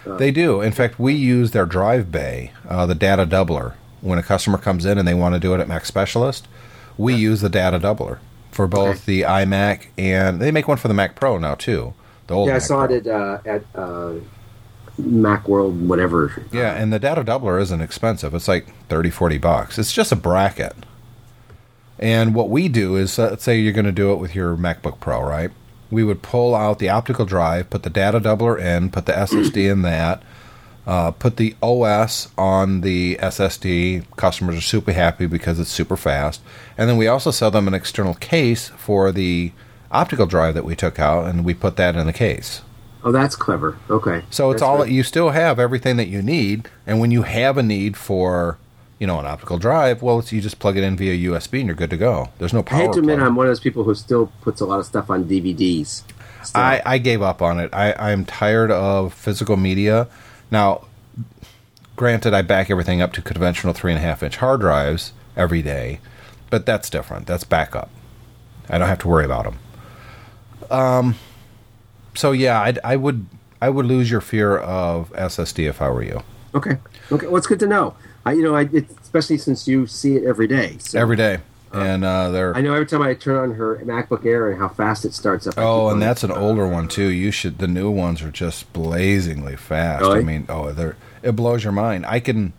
[0.04, 0.60] They do.
[0.60, 3.74] In fact, we use their drive bay, uh, the data doubler.
[4.00, 6.48] When a customer comes in and they want to do it at Mac Specialist,
[6.96, 8.18] we use the data doubler
[8.50, 11.92] for both the iMac and they make one for the Mac Pro now too.
[12.26, 12.56] The old yeah.
[12.56, 12.96] I saw Pro.
[12.96, 14.14] it at uh, at uh,
[15.00, 16.44] MacWorld, whatever.
[16.52, 18.34] Yeah, and the data doubler isn't expensive.
[18.34, 19.78] It's like 30, 40 bucks.
[19.78, 20.74] It's just a bracket.
[21.98, 24.56] And what we do is, uh, let's say you're going to do it with your
[24.56, 25.50] MacBook Pro, right?
[25.90, 29.70] We would pull out the optical drive, put the data doubler in, put the SSD
[29.70, 30.22] in that,
[30.86, 34.04] uh, put the OS on the SSD.
[34.16, 36.40] Customers are super happy because it's super fast.
[36.78, 39.52] And then we also sell them an external case for the
[39.90, 42.62] optical drive that we took out, and we put that in the case.
[43.02, 43.78] Oh, that's clever.
[43.88, 44.22] Okay.
[44.30, 47.56] So it's That's all you still have everything that you need, and when you have
[47.56, 48.58] a need for,
[49.00, 51.66] you know, an optical drive, well, it's, you just plug it in via USB and
[51.66, 52.28] you're good to go.
[52.38, 52.80] There's no power.
[52.80, 53.28] I hate to admit, plug.
[53.28, 56.02] I'm one of those people who still puts a lot of stuff on DVDs.
[56.44, 56.60] Still.
[56.60, 57.70] I, I gave up on it.
[57.72, 60.06] I, I'm tired of physical media.
[60.50, 60.86] Now,
[61.96, 65.62] granted, I back everything up to conventional three and a half inch hard drives every
[65.62, 66.00] day,
[66.50, 67.26] but that's different.
[67.26, 67.90] That's backup.
[68.68, 69.58] I don't have to worry about them.
[70.70, 71.14] Um,
[72.14, 73.26] so yeah, I'd, I would
[73.62, 76.22] I would lose your fear of SSD if I were you.
[76.54, 76.78] Okay.
[77.10, 77.26] Okay.
[77.26, 77.94] Well, it's good to know.
[78.24, 80.76] I, you know, I, it, especially since you see it every day.
[80.78, 81.38] So Every day,
[81.72, 84.68] and uh, they're I know every time I turn on her MacBook Air and how
[84.68, 85.54] fast it starts up.
[85.56, 87.08] Oh, and that's an older one too.
[87.08, 87.58] You should.
[87.58, 90.04] The new ones are just blazingly fast.
[90.04, 92.06] I mean, oh, they're it blows your mind.
[92.06, 92.52] I can,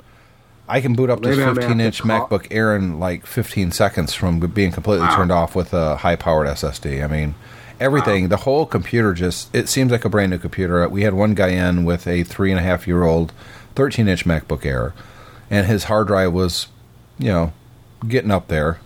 [0.70, 3.00] I can boot up Maybe this I'm gonna have 15 to inch MacBook Air in
[3.00, 5.16] like 15 seconds from being completely Wow.
[5.16, 7.04] turned off with a high powered SSD.
[7.04, 7.36] I mean,
[7.80, 8.30] everything.
[8.30, 10.88] The whole computer just it seems like a brand new computer.
[10.90, 13.34] We had one guy in with a three and a half year old
[13.76, 14.94] 13 inch MacBook Air,
[15.52, 16.68] and his hard drive was,
[17.20, 17.54] you know,
[18.08, 18.80] getting up there.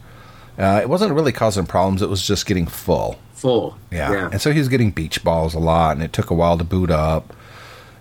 [0.58, 2.02] Uh, it wasn't really causing problems.
[2.02, 3.20] It was just getting full.
[3.34, 3.78] full.
[3.92, 4.12] Yeah.
[4.12, 4.30] Yeah.
[4.32, 6.64] And so he was getting beach balls a lot, and it took a while to
[6.64, 7.34] boot up.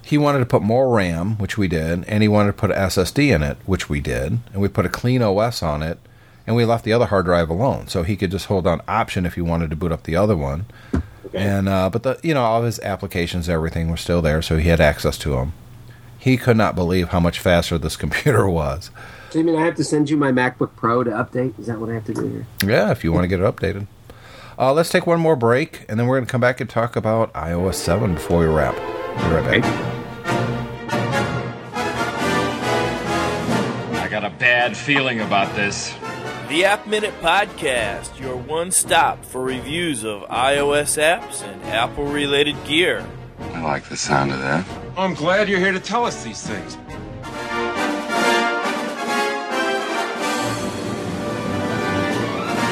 [0.03, 2.77] He wanted to put more RAM, which we did, and he wanted to put an
[2.77, 5.99] SSD in it, which we did, and we put a clean OS on it,
[6.47, 9.25] and we left the other hard drive alone, so he could just hold on Option
[9.25, 10.67] if he wanted to boot up the other one.
[11.27, 11.39] Okay.
[11.39, 14.59] And uh, but the you know all of his applications, everything were still there, so
[14.59, 15.55] he had access to them.
[16.25, 18.91] He could not believe how much faster this computer was.
[19.29, 21.59] So you mean I have to send you my MacBook Pro to update?
[21.59, 22.47] Is that what I have to do here?
[22.67, 23.89] Yeah, if you want to get it updated.
[24.59, 26.97] Uh, let's take one more break, and then we're going to come back and talk
[26.97, 28.75] about iOS 7 before we wrap.
[28.75, 29.65] Be right back.
[33.93, 35.93] I got a bad feeling about this.
[36.49, 42.57] The App Minute Podcast, your one stop for reviews of iOS apps and Apple related
[42.65, 43.05] gear.
[43.53, 44.67] I like the sound of that.
[44.97, 46.77] I'm glad you're here to tell us these things.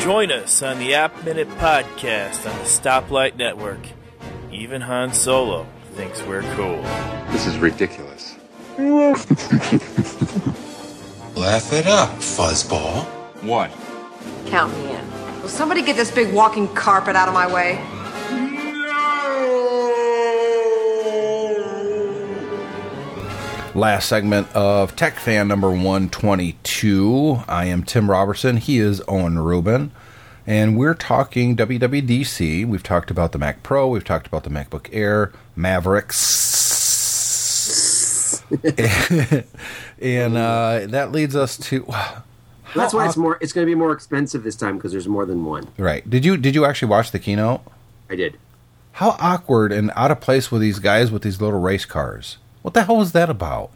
[0.02, 3.78] Join us on the App Minute Podcast on the Stoplight Network.
[4.50, 6.82] Even Han Solo thinks we're cool.
[7.30, 8.36] This is ridiculous.
[11.36, 13.04] Laugh it up, fuzzball.
[13.42, 13.70] What?
[14.46, 15.40] Count me in.
[15.40, 17.80] Will somebody get this big walking carpet out of my way?
[23.74, 27.44] Last segment of Tech Fan number 122.
[27.48, 28.58] I am Tim Robertson.
[28.58, 29.92] He is Owen Rubin.
[30.46, 32.66] And we're talking WWDC.
[32.66, 33.88] We've talked about the Mac Pro.
[33.88, 36.42] We've talked about the MacBook Air, Mavericks.
[40.02, 41.86] and uh, that leads us to.
[42.74, 43.38] That's why it's more.
[43.40, 45.68] It's going to be more expensive this time because there's more than one.
[45.78, 46.08] Right.
[46.08, 47.62] Did you did you actually watch the keynote?
[48.10, 48.36] I did.
[48.92, 52.36] How awkward and out of place with these guys with these little race cars.
[52.62, 53.70] What the hell was that about?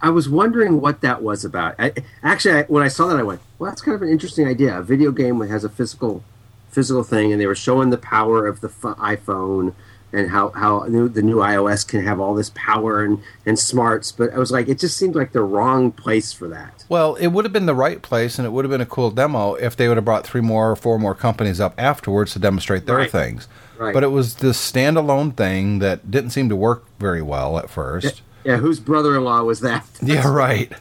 [0.00, 1.74] I was wondering what that was about.
[1.78, 1.92] I,
[2.22, 4.78] actually, I, when I saw that, I went, "Well, that's kind of an interesting idea.
[4.78, 6.22] A video game that has a physical
[6.70, 9.72] physical thing, and they were showing the power of the f- iPhone
[10.12, 14.12] and how how new, the new iOS can have all this power and and smarts.
[14.12, 16.84] But I was like, it just seemed like the wrong place for that.
[16.88, 19.10] Well, it would have been the right place, and it would have been a cool
[19.10, 22.38] demo if they would have brought three more or four more companies up afterwards to
[22.38, 23.10] demonstrate their Right.
[23.10, 23.48] things.
[23.78, 23.92] Right.
[23.92, 28.22] But it was this standalone thing that didn't seem to work very well at first.
[28.44, 29.84] Yeah, whose brother-in-law was that?
[30.02, 30.72] Yeah, right.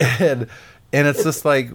[0.00, 0.48] and
[0.92, 1.70] and it's just like,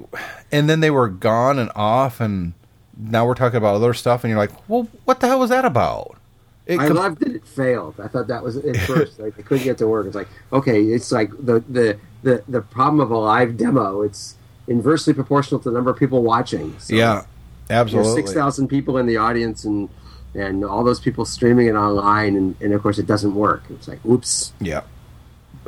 [0.52, 2.54] and then they were gone and off, and
[2.98, 5.66] now we're talking about other stuff, and you're like, well, what the hell was that
[5.66, 6.18] about?
[6.66, 8.00] It I com- loved that it failed.
[8.00, 10.06] I thought that was at first like they couldn't get to work.
[10.06, 14.04] It's like okay, it's like the the the the problem of a live demo.
[14.04, 14.36] It's
[14.68, 16.78] inversely proportional to the number of people watching.
[16.80, 17.26] So yeah,
[17.72, 18.14] absolutely.
[18.14, 19.90] six thousand people in the audience and
[20.34, 23.64] and all those people streaming it online, and, and of course it doesn't work.
[23.70, 24.54] It's like oops.
[24.60, 24.82] Yeah,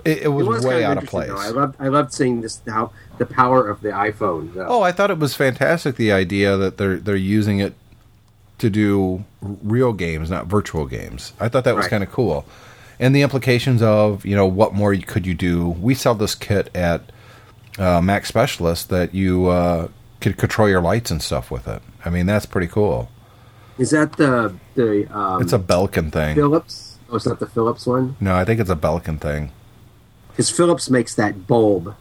[0.06, 1.30] it, it was, way kind out of place.
[1.30, 1.38] though.
[1.38, 4.54] I loved I loved seeing this how the power of the iPhone.
[4.54, 4.66] though.
[4.68, 5.96] Oh, I thought it was fantastic.
[5.96, 7.74] The idea that they're they're using it
[8.60, 11.34] to do real games, not virtual games.
[11.40, 11.90] I thought that was Right.
[11.90, 12.46] kind of cool,
[13.00, 15.70] and the implications of you know what more could you do?
[15.70, 17.02] We sell this kit at
[17.80, 19.88] uh, Mac Specialist that you uh,
[20.20, 21.82] could control your lights and stuff with it.
[22.06, 23.10] I mean, that's pretty cool.
[23.82, 26.36] Is that the the um, It's a Belkin thing.
[26.36, 27.00] Philips?
[27.10, 29.52] Oh, it's not the Philips one No, I think it's a Belkin thing.
[30.30, 31.96] because Philips makes that bulb.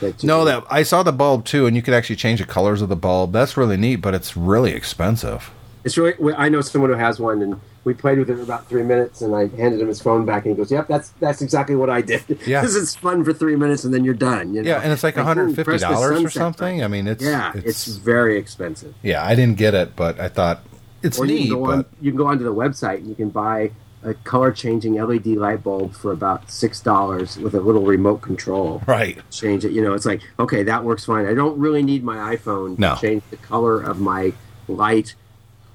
[0.00, 2.82] That No, that I saw the bulb too, and you could actually change the colors
[2.82, 3.32] of the bulb.
[3.32, 5.52] That's really neat, but it's really expensive.
[5.84, 6.34] It's really.
[6.34, 9.22] I know someone who has one, and we played with it for about three minutes,
[9.22, 11.90] and I handed him his phone back, and he goes, "Yep, that's that's exactly what
[11.90, 12.24] I did.
[12.46, 12.60] Yeah.
[12.60, 14.52] because it's fun for three minutes, and then you're done.
[14.52, 14.68] You know?
[14.70, 16.82] Yeah, and it's like ooh, $150 or sunset something.
[16.82, 18.94] I mean, it's yeah, it's, very expensive.
[19.02, 20.62] Yeah, I didn't get it, but I thought
[21.04, 21.40] it's or you neat.
[21.48, 23.70] can go on, But you can go onto the website and you can buy
[24.02, 28.82] a color changing LED light bulb for about six dollars with a little remote control.
[28.86, 29.18] Right.
[29.30, 29.72] Change it.
[29.72, 31.26] You know, it's like okay, that works fine.
[31.26, 32.94] I don't really need my iPhone No.
[32.94, 34.32] to change the color of my
[34.68, 35.14] light.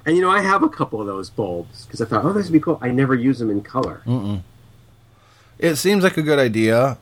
[0.06, 2.46] And you know, I have a couple of those bulbs because I thought, oh, this
[2.48, 2.78] would be cool.
[2.82, 4.02] I never use them in color.
[4.06, 4.42] Mm-mm.
[5.58, 6.98] it seems like a good idea,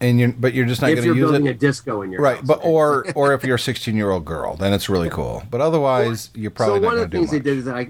[0.00, 1.50] and you're but you're just not going to use building it.
[1.50, 2.46] a disco in your right, house.
[2.46, 5.42] but or or if you're a 16 year old girl, then it's really cool.
[5.50, 7.88] But otherwise, you're probably so one of the things they did is that I,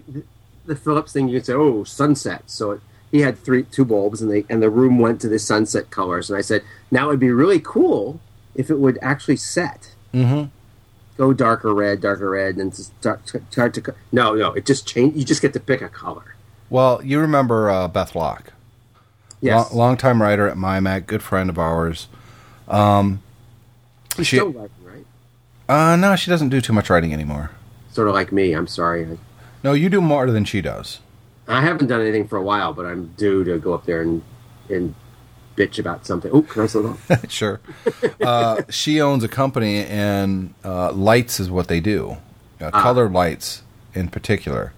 [0.67, 2.43] the Philips thing you can say, oh, sunset.
[2.47, 2.81] So it,
[3.11, 6.31] he had three two bulbs, and they and the room went to the sunset colors.
[6.31, 8.21] And I said, now it would be really cool
[8.55, 10.49] if it would actually set, Mm-hmm.
[11.17, 15.17] go darker red, darker red, and start, start to no, no, it just change.
[15.17, 16.35] You just get to pick a color.
[16.69, 18.53] Well, you remember uh, Beth Locke,
[19.41, 19.71] Yes.
[19.71, 22.09] long, longtime writer at MyMac, good friend of ours.
[22.69, 23.23] Um,
[24.17, 25.07] She's she, still writing, right?
[25.69, 27.51] uh, no, she doesn't do too much writing anymore.
[27.93, 28.53] Sort of like me.
[28.53, 29.19] I'm sorry.
[29.65, 31.01] No, you do more than she does.
[31.49, 34.23] I haven't done anything for a while, but I'm due to go up there and
[34.69, 34.95] and
[35.57, 36.31] bitch about something.
[36.33, 37.21] Oh, can I slow down?
[37.29, 37.61] sure.
[38.23, 42.19] Uh, she owns a company, and uh, lights is what they do,
[42.61, 42.83] uh, Ah.
[42.83, 43.63] colored lights
[43.95, 44.73] in particular.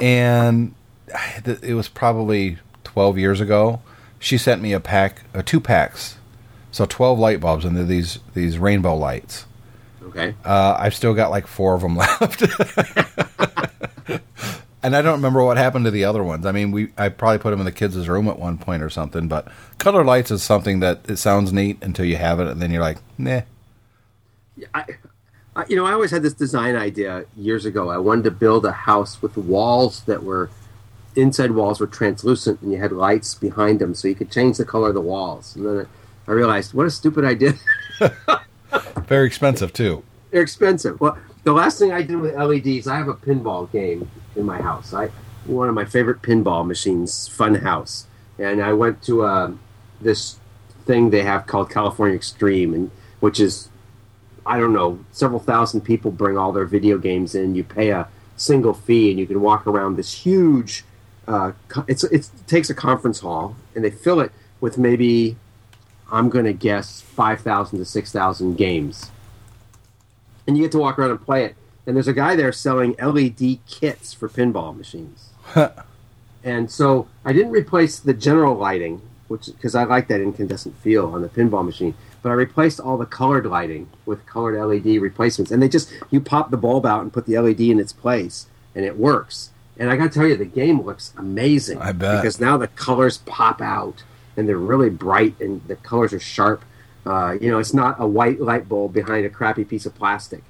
[0.00, 0.74] And
[1.46, 2.58] it was probably
[2.98, 3.80] 12 years ago.
[4.18, 6.16] She sent me a pack, uh, two packs,
[6.72, 9.46] so 12 light bulbs, and they're these these rainbow lights.
[10.02, 10.34] Okay.
[10.44, 12.42] Uh, I've still got like four of them left.
[14.82, 16.44] and I don't remember what happened to the other ones.
[16.44, 18.90] I mean, we I probably put them in the kids' room at one point or
[18.90, 19.28] something.
[19.28, 19.46] But
[19.78, 22.82] color lights is something that it sounds neat until you have it, and then you're
[22.82, 23.42] like, nah.
[24.74, 24.84] I,
[25.54, 27.90] I, you know, I always had this design idea years ago.
[27.90, 30.50] I wanted to build a house with walls that were
[31.18, 34.64] inside walls were translucent, and you had lights behind them, so you could change the
[34.64, 35.56] color of the walls.
[35.56, 35.86] And then
[36.26, 37.54] I realized, what a stupid idea.
[39.06, 40.04] Very expensive too.
[40.30, 41.00] They're expensive.
[41.00, 44.60] Well, the last thing I did with LEDs, I have a pinball game in my
[44.60, 44.92] house.
[44.92, 45.10] I
[45.46, 48.06] one of my favorite pinball machines, Fun House,
[48.38, 49.52] and I went to uh,
[49.98, 50.38] this
[50.84, 52.90] thing they have called California Extreme, and
[53.20, 53.70] which is
[54.44, 57.54] I don't know, several thousand people bring all their video games in.
[57.54, 60.84] You pay a single fee, and you can walk around this huge.
[61.28, 61.52] Uh,
[61.86, 65.36] it's, it's it takes a conference hall, and they fill it with maybe
[66.10, 69.10] I'm going to guess five thousand to six thousand games,
[70.46, 71.54] and you get to walk around and play it.
[71.86, 75.30] And there's a guy there selling LED kits for pinball machines.
[76.44, 81.06] And so I didn't replace the general lighting, which because I like that incandescent feel
[81.06, 81.94] on the pinball machine.
[82.22, 86.20] But I replaced all the colored lighting with colored LED replacements, and they just you
[86.20, 89.50] pop the bulb out and put the LED in its place, and it works.
[89.78, 91.78] And I got to tell you, the game looks amazing.
[91.78, 92.20] I bet.
[92.20, 94.02] because now the colors pop out,
[94.36, 96.64] and they're really bright, and the colors are sharp.
[97.06, 100.42] Uh, you know, it's not a white light bulb behind a crappy piece of plastic.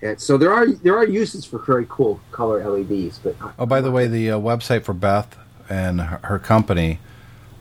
[0.00, 3.80] And so there are there are uses for very cool color LEDs, but Oh, by
[3.80, 5.36] the way, the uh, website for Beth
[5.68, 6.98] and her, her company,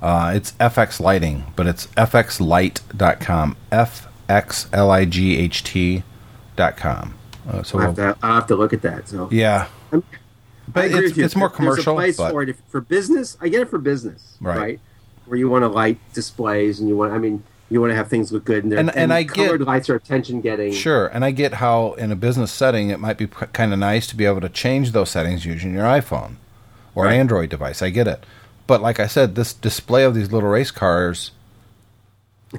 [0.02, 3.58] uh, it's FX Lighting, but it's fxlight.com.
[3.72, 6.04] F X L I G H T
[6.56, 7.14] dot com.
[7.48, 9.08] Uh, so I'll have, to, I'll have to look at that.
[9.08, 10.02] So yeah, I
[10.74, 13.38] but it's, it's more There's a place but for it If- for business.
[13.42, 14.58] I get it for business, Right.
[14.58, 14.80] right?
[15.26, 17.14] Where you want to light displays and you want.
[17.14, 19.60] I mean, you want to have things look good and, they're- And- and I colored
[19.60, 20.74] get- lights are attention getting.
[20.74, 24.08] Sure, and I get how in a business setting it might be kind of nice
[24.08, 26.36] to be able to change those settings using your iPhone
[26.96, 27.14] or Right.
[27.14, 27.82] Android device.
[27.82, 28.26] I get it,
[28.68, 31.32] but like I said, this display of these little race cars,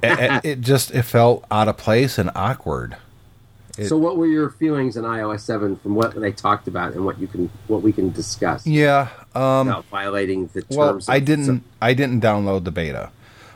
[0.02, 2.96] it- it just it felt out of place and awkward.
[3.78, 7.04] It- so, what were your feelings in iOS seven from what they talked about and
[7.06, 10.76] what you can what we can discuss Yeah, um, about violating the terms?
[10.76, 11.62] well, of- I didn't.
[11.80, 13.10] I didn't download the beta.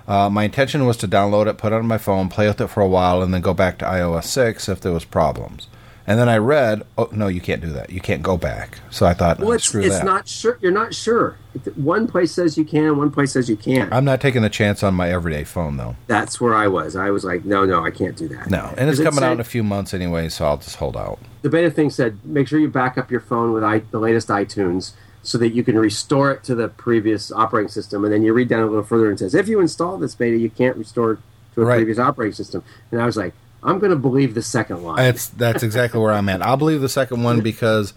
[0.09, 2.69] Uh, my intention was to download it, put it on my phone, play with it
[2.69, 5.67] for a while, and then go back to iOS six if there was problems.
[6.09, 7.91] And then I read, oh no, you can't do that.
[7.91, 8.79] You can't go back.
[8.91, 10.05] So I thought, Well, no, it's, screw it's that.
[10.05, 10.57] not sure.
[10.63, 11.37] You're not sure.
[11.75, 13.93] One place says you can, one place says you can't.
[13.93, 15.97] I'm not taking a chance on my everyday phone though.
[16.07, 16.95] That's where I was.
[16.95, 18.49] I was like, no, no, I can't do that.
[18.51, 20.77] No, and it's Because it coming out in a few months anyway, so I'll just
[20.77, 21.19] hold out.
[21.43, 24.29] the beta thing said make sure you back up your phone with I, the latest
[24.29, 24.93] iTunes
[25.25, 28.05] so that you can restore it to the previous operating system.
[28.05, 30.15] And then you read down a little further and it says if you install this
[30.15, 31.19] beta, you can't restore it
[31.57, 31.77] to a Right.
[31.79, 32.63] previous operating system.
[32.93, 34.97] And I was like, I'm going to believe the second line.
[34.97, 36.43] That's that's exactly where I'm at.
[36.43, 37.95] I'll believe the second one because,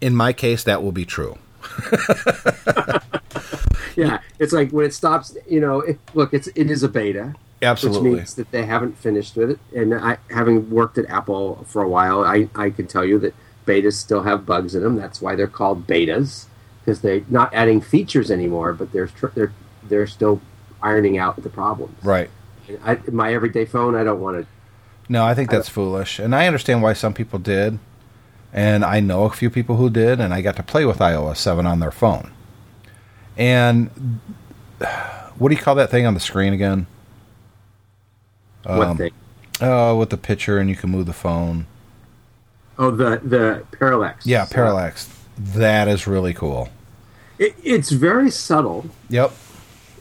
[0.00, 1.38] in my case, that will be true.
[3.96, 5.36] yeah, it's like when it stops.
[5.48, 7.34] You know, it, look, it's it is a beta.
[7.62, 8.10] Absolutely.
[8.10, 9.58] Which means that they haven't finished with it.
[9.74, 13.34] And I, having worked at Apple for a while, I, I can tell you that
[13.66, 14.96] betas still have bugs in them.
[14.96, 16.46] That's why they're called betas
[16.80, 19.52] because they're not adding features anymore, but they're tr- they're
[19.82, 20.40] they're still
[20.82, 22.02] ironing out the problems.
[22.04, 22.30] Right.
[22.84, 24.46] I, my everyday phone, I don't want to.
[25.08, 27.78] No, I think that's foolish, and I understand why some people did,
[28.52, 31.36] and I know a few people who did, and I got to play with iOS
[31.36, 32.30] seven on their phone.
[33.36, 34.20] And
[35.36, 36.86] what do you call that thing on the screen again?
[38.62, 39.12] What Um, thing?
[39.60, 41.66] Oh, with the picture, and you can move the phone.
[42.78, 44.26] Oh, the the parallax.
[44.26, 45.08] Yeah, parallax.
[45.36, 46.70] That is really cool.
[47.38, 48.86] It, it's very subtle.
[49.10, 49.32] Yep.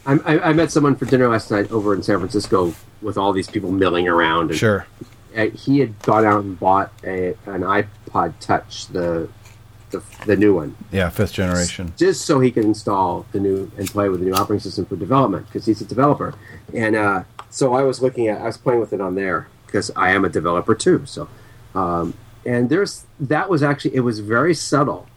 [0.06, 3.32] I, I, I met someone for dinner last night over in San Francisco with all
[3.34, 4.50] these people milling around.
[4.52, 4.86] And Sure.
[5.36, 9.30] uh, he had gone out and bought a, an iPod Touch, the,
[9.92, 11.94] the the new one, Yeah, fifth generation.
[11.98, 14.96] just so he could install the new and play with the new operating system for
[14.96, 16.34] development because he's a developer.
[16.74, 19.92] And uh, so I was looking at, I was playing with it on there because
[19.96, 21.04] I am a developer too.
[21.06, 21.30] So,
[21.76, 22.14] um,
[22.46, 25.08] and there's that was actually it was very subtle,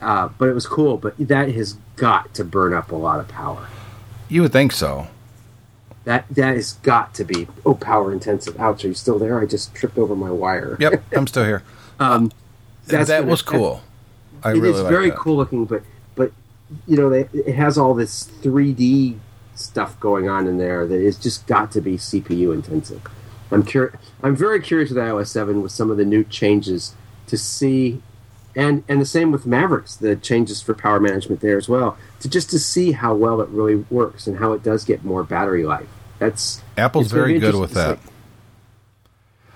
[0.00, 0.96] uh, but it was cool.
[0.98, 3.68] But that has got to burn up a lot of power.
[4.28, 5.08] You would think so.
[6.04, 8.58] That that has got to be oh power intensive.
[8.58, 8.84] Ouch!
[8.84, 9.40] Are you still there?
[9.40, 10.76] I just tripped over my wire.
[10.80, 11.62] Yep, I'm still here.
[12.00, 12.32] Um,
[12.86, 13.82] that's that gonna- was cool.
[14.42, 15.18] I it really is very that.
[15.18, 15.82] cool looking, but
[16.16, 16.32] but
[16.88, 19.18] you know they, it has all this 3D
[19.54, 23.00] stuff going on in there That that is just got to be CPU intensive.
[23.52, 26.96] I'm cur- I'm very curious with iOS 7 with some of the new changes
[27.28, 28.02] to see,
[28.54, 32.28] and and the same with Mavericks, the changes for power management there as well, to
[32.28, 35.64] just to see how well it really works and how it does get more battery
[35.64, 35.88] life.
[36.18, 37.98] That's Apple's very good with that.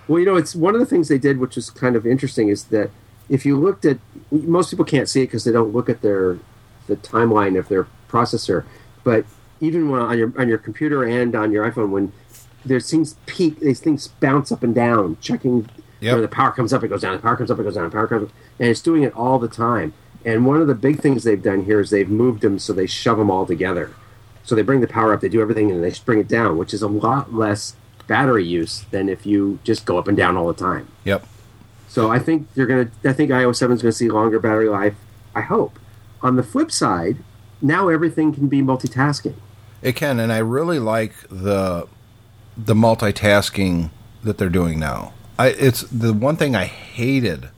[0.08, 2.48] Well, you know, it's one of the things they did, which is kind of interesting,
[2.48, 2.90] is that
[3.28, 3.98] if you looked at
[4.30, 6.38] most people can't see it because they don't look at their
[6.86, 8.64] the timeline of their processor,
[9.04, 9.24] but
[9.60, 12.12] even when on your on your computer and on your iPhone, when
[12.64, 15.68] there's things peak, these things bounce up and down, checking.
[16.00, 17.16] You know, the power comes up, it goes down.
[17.16, 17.84] The power comes up, it goes down.
[17.84, 19.94] The power comes, up, and it's doing it all the time.
[20.24, 22.86] And one of the big things they've done here is they've moved them so they
[22.86, 23.94] shove them all together.
[24.44, 26.74] So they bring the power up, they do everything, and they bring it down, which
[26.74, 27.76] is a lot less
[28.06, 30.88] battery use than if you just go up and down all the time.
[31.04, 31.26] Yep.
[31.88, 32.90] So I think you're gonna.
[33.04, 34.94] I think iOS seven is gonna see longer battery life.
[35.34, 35.78] I hope.
[36.22, 37.18] On the flip side,
[37.62, 39.34] now everything can be multitasking.
[39.82, 41.86] It can, and I really like the
[42.56, 43.90] the multitasking
[44.22, 45.12] that they're doing now.
[45.38, 47.48] I it's the one thing I hated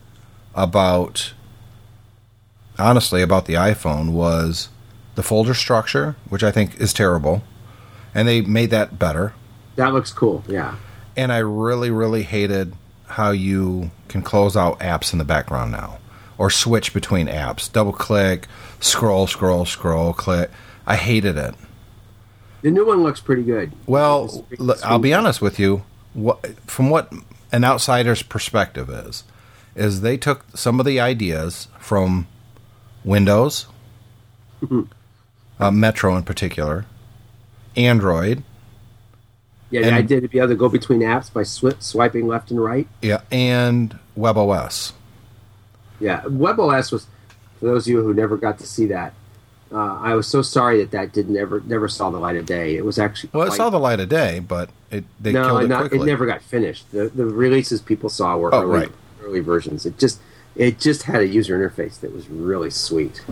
[0.54, 1.32] about
[2.78, 4.68] honestly about the iPhone was
[5.14, 7.42] the folder structure, which I think is terrible,
[8.14, 9.34] and they made that better.
[9.76, 10.44] That looks cool.
[10.48, 10.76] Yeah.
[11.16, 12.74] And I really, really hated
[13.06, 15.98] how you can close out apps in the background now
[16.36, 17.70] or switch between apps.
[17.70, 18.46] Double click,
[18.80, 20.50] scroll, scroll, scroll, click.
[20.86, 21.54] I hated it.
[22.62, 23.72] The new one looks pretty good.
[23.86, 24.46] Well,
[24.84, 25.84] I'll be honest with you.
[26.14, 27.12] What, from what
[27.52, 29.24] an outsider's perspective is,
[29.74, 32.26] is they took some of the ideas from
[33.04, 33.66] Windows,
[35.60, 36.84] uh, Metro in particular,
[37.76, 38.42] Android,
[39.70, 42.58] Yeah, And- I did be able to go between apps by swi- swiping left and
[42.62, 42.88] right.
[43.02, 44.92] yeah, and WebOS.
[46.00, 47.06] Yeah, WebOS was
[47.60, 49.12] for those of you who never got to see that.
[49.70, 52.76] Uh, I was so sorry that that did never never saw the light of day.
[52.76, 55.62] It was actually Well, it saw the light of day, but it they no, killed
[55.64, 55.98] it not, quickly.
[56.00, 56.90] it never got finished.
[56.90, 58.92] The the releases people saw were Oh, early, right.
[59.22, 59.84] early versions.
[59.84, 60.20] It just
[60.56, 63.22] it just had a user interface that was really sweet.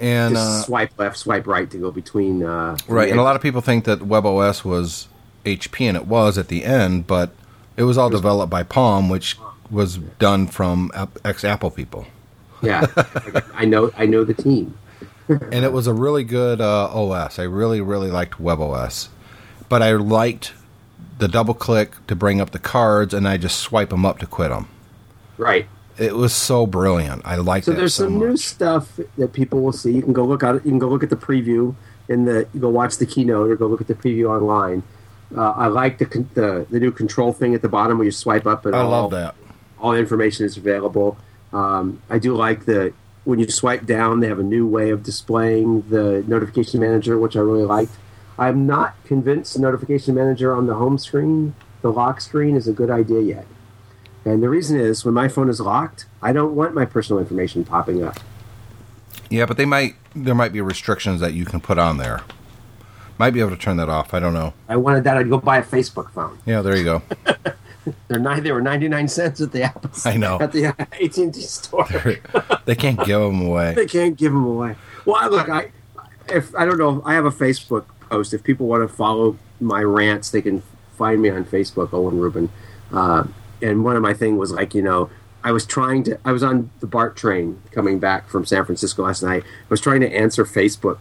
[0.00, 2.42] And Just uh, swipe left, swipe right to go between.
[2.42, 5.06] Uh, right, and a lot of people think that WebOS was
[5.44, 7.30] HP, and it was at the end, but
[7.76, 9.38] it was all developed by Palm, which
[9.70, 10.90] was done from
[11.24, 12.06] ex Apple people.
[12.60, 12.86] Yeah,
[13.54, 13.92] I know.
[13.96, 14.76] I know the team.
[15.28, 17.38] And it was a really good uh, OS.
[17.38, 19.08] I really, really liked WebOS,
[19.68, 20.52] but I liked
[21.18, 24.26] the double click to bring up the cards, and I just swipe them up to
[24.26, 24.68] quit them.
[25.38, 25.66] Right.
[25.96, 27.22] It was so brilliant.
[27.24, 27.72] I liked it.
[27.72, 28.28] So there's so some much.
[28.28, 29.92] new stuff that people will see.
[29.92, 30.64] You can go look at it.
[30.64, 31.74] You can go look at the preview
[32.08, 32.48] in the.
[32.52, 34.82] You go watch the keynote or go look at the preview online.
[35.36, 38.46] Uh, I like the, the the new control thing at the bottom where you swipe
[38.46, 39.34] up and I all, love that.
[39.78, 41.16] all information is available.
[41.52, 42.92] Um, I do like the
[43.24, 47.36] when you swipe down, they have a new way of displaying the notification manager, which
[47.36, 47.92] I really liked.
[48.38, 52.90] I'm not convinced notification manager on the home screen, the lock screen, is a good
[52.90, 53.46] idea yet.
[54.24, 57.64] And the reason is when my phone is locked, I don't want my personal information
[57.64, 58.18] popping up.
[59.30, 59.96] Yeah, but they might.
[60.14, 62.22] There might be restrictions that you can put on there.
[63.18, 64.12] Might be able to turn that off.
[64.12, 64.54] I don't know.
[64.68, 65.16] I wanted that.
[65.16, 66.38] I'd go buy a Facebook phone.
[66.46, 67.02] Yeah, there you go.
[68.08, 68.42] They're nine.
[68.42, 69.90] They were ninety nine cents at the Apple.
[70.04, 70.38] I know.
[70.40, 71.86] at the AT and T store.
[72.64, 73.74] they can't give them away.
[73.74, 74.76] they can't give them away.
[75.04, 75.70] Well, I, look, I
[76.28, 78.34] if I don't know, I have a Facebook post.
[78.34, 80.62] If people want to follow my rants, they can
[80.96, 82.50] find me on Facebook, Owen Rubin.
[82.92, 83.24] Uh,
[83.62, 85.10] and one of my thing was like, you know,
[85.42, 86.18] I was trying to.
[86.24, 89.42] I was on the BART train coming back from San Francisco last night.
[89.44, 91.00] I was trying to answer Facebook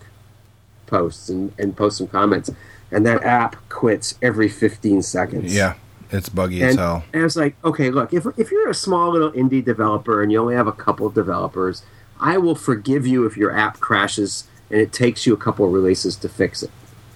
[0.85, 2.49] posts and, and post some comments,
[2.91, 5.55] and that app quits every fifteen seconds.
[5.55, 5.75] Yeah,
[6.13, 7.03] it's buggy as hell.
[7.13, 10.31] and I was like, okay, look, if, if you're a small little indie developer and
[10.31, 11.83] you only have a couple of developers,
[12.19, 15.73] I will forgive you if your app crashes and it takes you a couple of
[15.73, 16.71] releases to fix it.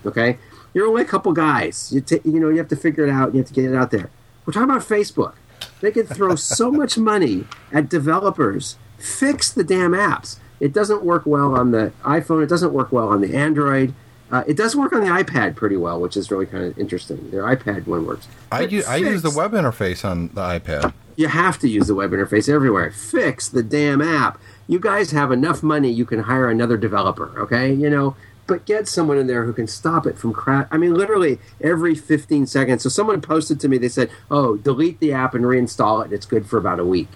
[0.05, 0.37] Okay?
[0.73, 1.91] You're only a couple guys.
[1.93, 3.33] You, ta- you know, you have to figure it out.
[3.33, 4.09] You have to get it out there.
[4.45, 5.33] We're talking about Facebook.
[5.81, 8.77] They can throw so much money at developers.
[8.97, 10.39] Fix the damn apps.
[10.59, 12.43] It doesn't work well on the iPhone.
[12.43, 13.93] It doesn't work well on the Android.
[14.31, 17.31] Uh, it does work on the iPad pretty well, which is really kind of interesting.
[17.31, 18.27] Their iPad one works.
[18.51, 20.93] I, But u- I use the web interface on the iPad.
[21.15, 22.91] you have to use the web interface everywhere.
[22.91, 24.37] Fix the damn app.
[24.67, 27.71] You guys have enough money, you can hire another developer, okay?
[27.73, 28.17] You know,
[28.47, 30.67] but get someone in there who can stop it from crash.
[30.71, 32.83] I mean, literally every 15 seconds.
[32.83, 36.13] So someone posted to me, they said, oh, delete the app and reinstall it, and
[36.13, 37.07] it's good for about a week.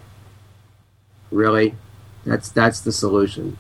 [1.30, 1.76] Really?
[2.26, 3.58] That's that's the solution.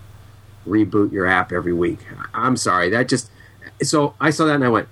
[0.68, 2.00] Reboot your app every week.
[2.34, 3.30] I'm sorry, that just.
[3.82, 4.88] So I saw that and I went,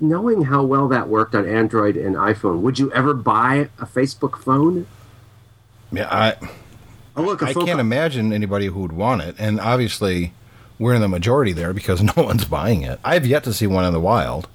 [0.00, 4.38] knowing how well that worked on Android and iPhone, would you ever buy a Facebook
[4.38, 4.86] phone?
[5.92, 6.36] Yeah, I
[7.16, 10.32] Oh, look, a I phone can't imagine anybody who would want it, and obviously
[10.78, 12.98] we're in the majority there because no one's buying it.
[13.04, 14.48] I've yet to see one in the wild.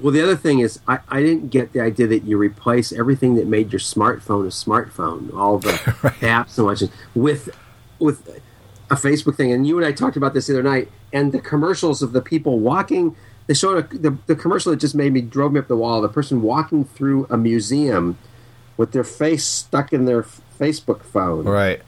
[0.00, 3.34] Well, the other thing is, I, I didn't get the idea that you replace everything
[3.34, 5.68] that made your smartphone a smartphone, all the
[6.20, 7.50] apps and watches, with
[7.98, 8.40] with
[8.90, 9.52] a Facebook thing.
[9.52, 12.20] And you and I talked about this the other night, and the commercials of the
[12.22, 13.16] people walking.
[13.46, 16.00] They showed a, the the commercial that just made me drove me up the wall.
[16.00, 18.16] The person walking through a museum
[18.76, 20.22] with their face stuck in their
[20.58, 21.82] Facebook phone, Right.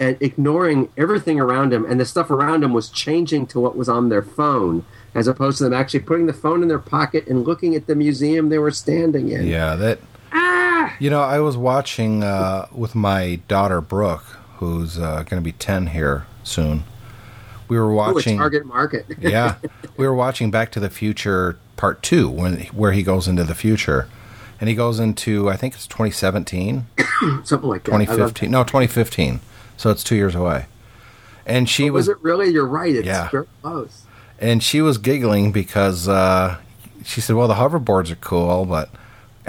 [0.00, 3.88] and ignoring everything around them, and the stuff around them was changing to what was
[3.88, 4.84] on their phone,
[5.14, 7.94] as opposed to them actually putting the phone in their pocket and looking at the
[7.94, 9.46] museum they were standing in.
[9.46, 9.98] Yeah, that.
[10.32, 10.94] Ah!
[10.98, 14.24] You know, I was watching uh, with my daughter Brooke,
[14.56, 16.84] who's uh, going to be ten here soon.
[17.68, 18.38] We were Ooh, watching.
[18.38, 19.06] target market.
[19.20, 19.56] yeah,
[19.96, 23.54] we were watching Back to the Future Part Two, when where he goes into the
[23.54, 24.08] future,
[24.60, 26.86] and he goes into I think it's 2017,
[27.44, 27.92] something like that.
[27.92, 28.50] 2015.
[28.50, 29.40] No, 2015.
[29.76, 30.66] So it's two years away.
[31.46, 32.50] And she Was was it really?
[32.50, 32.94] You're right.
[32.94, 33.28] It's Yeah.
[33.30, 34.02] very close.
[34.38, 36.58] and she was giggling because uh,
[37.04, 38.90] she said, "Well, the hoverboards are cool, but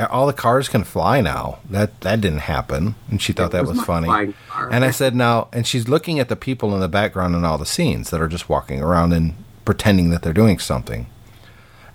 [0.09, 1.59] all the cars can fly now.
[1.69, 4.33] That that didn't happen." And she thought that was was funny.
[4.71, 7.57] And I said, "Now," and she's looking at the people in the background in all
[7.57, 9.35] the scenes that are just walking around and
[9.65, 11.07] pretending that they're doing something.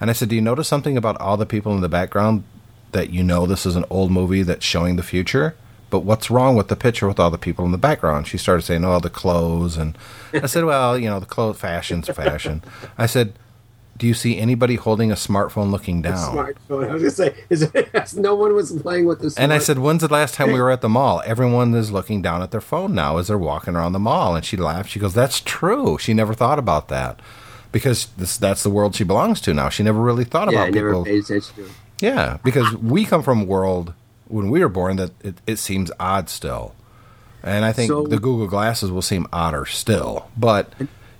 [0.00, 2.44] And I said, "Do you notice something about all the people in the background
[2.92, 5.54] that you know this is an old movie that's showing the future?"
[5.90, 8.26] But what's wrong with the picture with all the people in the background?
[8.26, 9.96] She started saying, "Oh, the clothes," and
[10.34, 12.62] I said, "Well, you know, the clothes, fashion's fashion."
[12.98, 13.32] I said,
[13.98, 16.88] "Do you see anybody holding a smartphone looking down?" Smartphone.
[16.90, 19.36] I was going to say, is it, no one was playing with this.
[19.36, 21.22] And I said, "When's the last time we were at the mall?
[21.26, 24.44] Everyone is looking down at their phone now as they're walking around the mall." And
[24.44, 24.90] she laughed.
[24.90, 25.98] She goes, "That's true.
[25.98, 27.20] She never thought about that
[27.72, 29.68] because this, that's the world she belongs to now.
[29.68, 31.70] She never really thought yeah, about I never people." paid attention to it.
[32.00, 33.92] Yeah, because we come from a world
[34.28, 36.74] when we were born that it, it seems odd still,
[37.42, 40.28] and I think So- the Google glasses will seem odder still.
[40.36, 40.72] But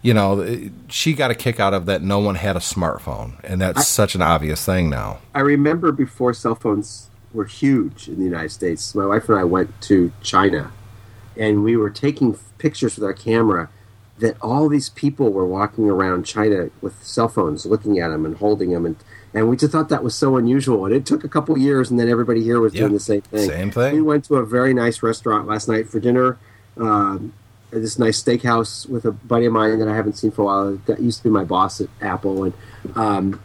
[0.03, 2.03] you know, she got a kick out of that.
[2.03, 5.19] No one had a smartphone, and that's such an obvious thing now.
[5.35, 8.95] I remember before cell phones were huge in the United States.
[8.95, 10.73] My wife and I went to China,
[11.37, 13.69] and we were taking pictures with our camera.
[14.19, 18.37] That all these people were walking around China with cell phones, looking at them and
[18.37, 18.97] holding them, and
[19.33, 20.87] and we just thought that was so unusual.
[20.87, 22.81] And it took a couple years, and then everybody here was Yeah.
[22.81, 23.49] doing the same thing.
[23.49, 23.95] Same thing.
[23.95, 26.37] We went to a very nice restaurant last night for dinner.
[26.77, 27.33] Um,
[27.73, 30.45] at this nice steakhouse with a buddy of mine that I haven't seen for a
[30.45, 30.77] while.
[30.87, 32.53] That used to be my boss at Apple, and
[32.97, 33.41] um,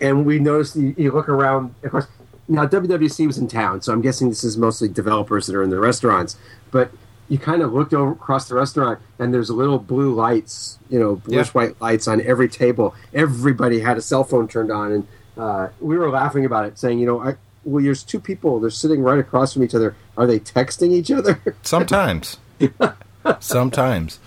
[0.00, 1.74] and we noticed you, you look around.
[1.84, 2.06] Of course,
[2.48, 5.70] now WWC was in town, so I'm guessing this is mostly developers that are in
[5.70, 6.36] the restaurants.
[6.70, 6.90] But
[7.28, 11.16] you kind of looked over across the restaurant, and there's little blue lights, you know,
[11.16, 11.52] bluish Yeah.
[11.52, 12.94] white lights on every table.
[13.12, 15.06] Everybody had a cell phone turned on, and
[15.36, 18.60] uh, we were laughing about it, saying, you know, I, well, there's two people.
[18.60, 19.94] They're sitting right across from each other.
[20.16, 21.38] Are they texting each other?
[21.62, 22.38] Sometimes.
[23.40, 24.18] Sometimes.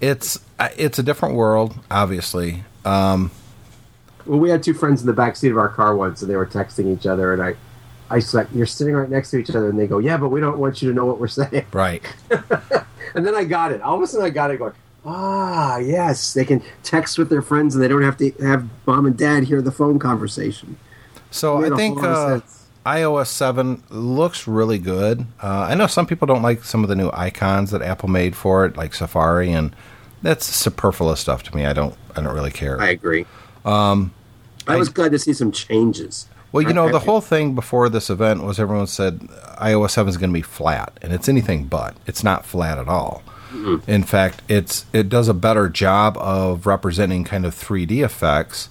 [0.00, 2.64] It's uh, it's a different world, obviously.
[2.84, 3.30] Um,
[4.26, 6.36] Well, we had two friends in the back seat of our car once, and they
[6.36, 7.54] were texting each other, and I,
[8.10, 10.40] I said, "You're sitting right next to each other," and they go, "Yeah, but we
[10.40, 12.02] don't want you to know what we're saying." right.
[13.14, 13.80] And then I got it.
[13.80, 14.72] All of a sudden, I got it going.
[15.06, 19.06] Ah, yes, they can text with their friends, and they don't have to have mom
[19.06, 20.76] and dad hear the phone conversation.
[21.30, 22.40] So I think uh.
[22.86, 25.26] iOS 7 looks really good.
[25.42, 28.36] Uh, I know some people don't like some of the new icons that Apple made
[28.36, 29.74] for it, like Safari, and
[30.22, 31.66] that's superfluous stuff to me.
[31.66, 32.80] I don't I don't really care.
[32.80, 33.26] I agree.
[33.64, 34.14] Um,
[34.66, 36.28] I was glad to see some changes.
[36.52, 39.20] Well, you know, the whole thing before this event was everyone said
[39.60, 41.96] iOS 7 is going to be flat, and it's anything but.
[42.06, 43.22] It's not flat at all.
[43.86, 48.68] In fact, it's it does a better job of representing kind of 3D effects.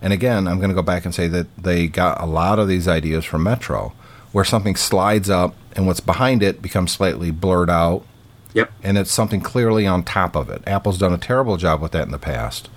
[0.00, 2.68] And again, I'm going to go back and say that they got a lot of
[2.68, 3.92] these ideas from Metro,
[4.32, 8.04] where something slides up and what's behind it becomes slightly blurred out.
[8.54, 8.70] Yep.
[8.82, 10.62] And it's something clearly on top of it.
[10.66, 12.68] Apple's done a terrible job with that in the past.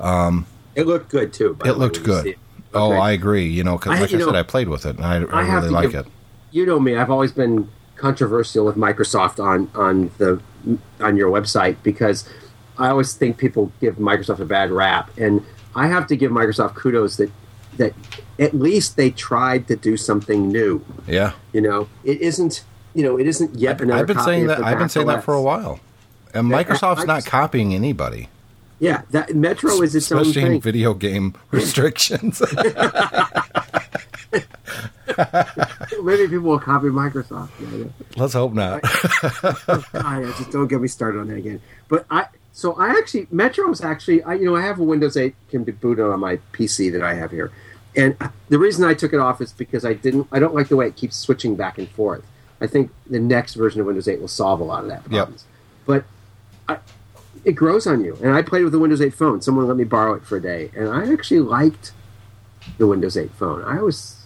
[0.00, 1.56] Um, It looked good too.
[1.64, 2.26] it way, looked good.
[2.26, 2.38] it.
[2.74, 3.00] Oh, Okay.
[3.00, 3.46] I agree.
[3.46, 5.54] You know, because like I, said, know, I played with it, and I, I, I
[5.56, 6.12] really like give- it.
[6.50, 10.40] You know me; I've always been controversial with Microsoft on on the
[11.00, 12.28] on your website because
[12.78, 15.44] I always think people give Microsoft a bad rap, and
[15.74, 17.30] I have to give Microsoft kudos that
[17.76, 17.92] that
[18.38, 20.84] at least they tried to do something new.
[21.06, 21.32] Yeah.
[21.52, 22.64] You know, it isn't
[22.94, 24.00] you know it isn't yet another.
[24.00, 24.62] I've been saying that.
[24.62, 25.80] I've been saying that for a while.
[26.34, 28.28] And That- Microsoft's not copying anybody,
[28.80, 32.42] Yeah, that Metro is its own especially in video game restrictions.
[36.02, 37.48] Maybe people will copy Microsoft.
[37.60, 37.84] Yeah, yeah.
[38.16, 38.82] Let's hope not.
[39.72, 41.60] God, I just don't get me started on that again.
[41.88, 42.26] But I,
[42.58, 45.70] so I actually Metro's actually, I you know, I have a Windows 8 can be
[45.70, 47.52] booted on my PC that I have here,
[47.94, 48.16] and
[48.48, 50.88] the reason I took it off is because I didn't, I don't like the way
[50.88, 52.24] it keeps switching back and forth.
[52.60, 55.44] I think the next version of Windows 8 will solve a lot of that problems.
[55.86, 56.04] But
[56.68, 56.78] I,
[57.44, 59.40] it grows on you, and I played with the Windows 8 phone.
[59.40, 61.92] Someone let me borrow it for a day, and I actually liked
[62.76, 63.62] the Windows 8 phone.
[63.62, 64.17] I was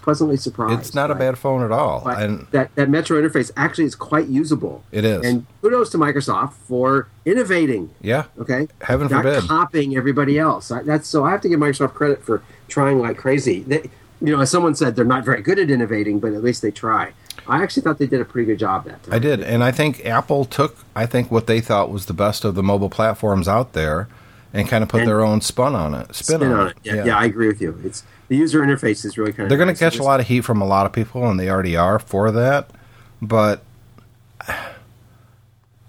[0.00, 0.80] pleasantly surprised.
[0.80, 3.94] it's not a bad phone at all, but and that that Metro interface actually is
[3.94, 4.82] quite usable.
[4.92, 5.24] It is.
[5.24, 7.90] and kudos to Microsoft for innovating.
[8.00, 9.44] yeah, Okay, Heaven not forbid.
[9.44, 10.70] copying everybody else.
[10.70, 13.60] I, that's so I have to give Microsoft credit for trying like crazy.
[13.60, 13.90] They,
[14.22, 16.70] you know, as someone said, they're not very good at innovating, but at least they
[16.70, 17.12] try.
[17.48, 19.14] I actually thought they did a pretty good job that time.
[19.14, 22.44] I did, and I think Apple took I think what they thought was the best
[22.44, 24.08] of the mobile platforms out there,
[24.52, 26.14] and kind of put And- their own spin on it.
[26.14, 26.76] Spin, Spin on, on it.
[26.82, 27.18] Yeah, yeah.
[27.18, 27.80] I agree with you.
[27.84, 29.48] It's the user interface is really kind of.
[29.48, 31.48] They're going to catch a lot of heat from a lot of people, and they
[31.50, 32.70] already are for that.
[33.22, 33.62] But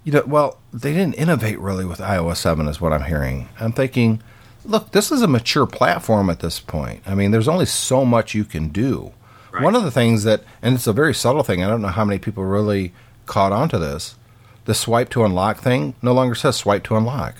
[0.03, 3.49] you know, well, they didn't innovate really with iOS seven, is what I'm hearing.
[3.59, 4.21] I'm thinking,
[4.65, 7.03] look, this is a mature platform at this point.
[7.05, 9.13] I mean, there's only so much you can do.
[9.59, 11.61] One of the things that, and it's a very subtle thing.
[11.61, 12.93] I don't know how many people really
[13.25, 14.15] caught on to this.
[14.63, 17.35] The swipe to unlock thing no longer says swipe to unlock.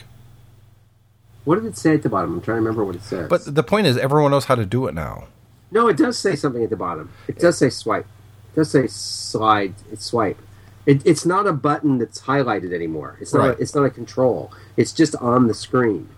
[1.44, 2.34] What did it say at the bottom?
[2.34, 3.28] I'm trying to remember what it says.
[3.30, 5.28] But the point is, everyone knows how to do it now.
[5.72, 7.10] No, it does say something at the bottom.
[7.28, 8.06] It does say swipe.
[8.54, 9.74] It does say slide.
[9.92, 10.38] It's swipe.
[10.86, 13.18] It, it's not a button that's highlighted anymore.
[13.22, 13.39] It's not.
[13.48, 13.58] Right.
[13.58, 14.52] A, it's not a control.
[14.78, 16.10] It's just on the screen.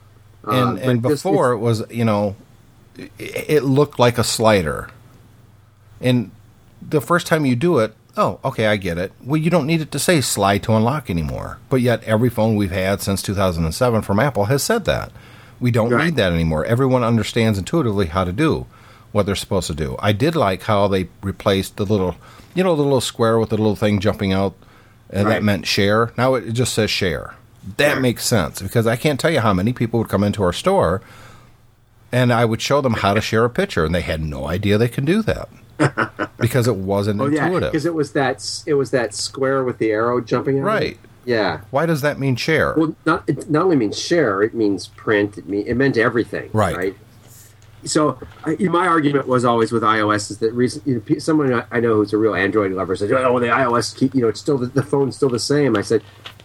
[0.43, 2.36] and Uh, and before it was you know
[2.97, 4.89] it, it looked like a slider
[6.01, 6.32] and
[6.82, 9.11] the first time you do it oh okay i get it.
[9.24, 11.59] Well you don't need it to say slide to unlock anymore.
[11.70, 15.11] But yet every phone we've had since 2007 from apple has said that.
[15.59, 16.05] We don't Right.
[16.05, 16.66] need that anymore.
[16.66, 18.66] Everyone understands intuitively how to do
[19.11, 19.95] what they're supposed to do.
[19.99, 22.16] I did like how they replaced the little
[22.55, 24.53] you know the little square with the little thing jumping out
[25.09, 26.11] and that meant share?
[26.18, 27.36] Now it just says share.
[27.78, 30.51] That makes sense because I can't tell you how many people would come into our
[30.53, 31.01] store
[32.11, 34.78] and I would show them how to share a picture and they had no idea
[34.78, 35.49] they can do that
[36.39, 37.71] because it wasn't Oh yeah, intuitive.
[37.71, 38.63] because it was that.
[38.65, 40.65] It was that square with the arrow jumping out.
[40.65, 40.97] Right.
[41.25, 41.61] Yeah.
[41.71, 42.73] Why does that mean share?
[42.75, 44.41] Well, not it not only means share.
[44.41, 45.38] It means print.
[45.38, 46.49] It mean it meant everything.
[46.53, 46.75] Right.
[46.75, 46.95] Right.
[47.86, 51.79] so I, my argument was always with iOS is that recent, you know, someone I-
[51.79, 54.57] know who's a real Android lover said, "Oh, the iOS, keep, you know, it's still
[54.57, 56.01] the, the phone's still the same." I said,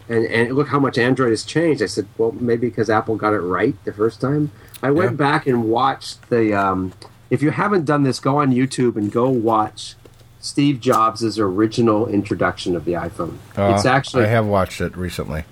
[0.07, 1.81] and and look how much Android has changed.
[1.81, 4.51] I said, well, maybe because Apple got it right the first time.
[4.81, 5.17] I went Yeah.
[5.17, 6.53] back and watched the.
[6.53, 6.93] Um,
[7.29, 9.95] if you haven't done this, go on YouTube and go watch
[10.39, 13.37] Steve Jobs' original introduction of the iPhone.
[13.57, 15.43] it's Uh, actually I have watched it recently.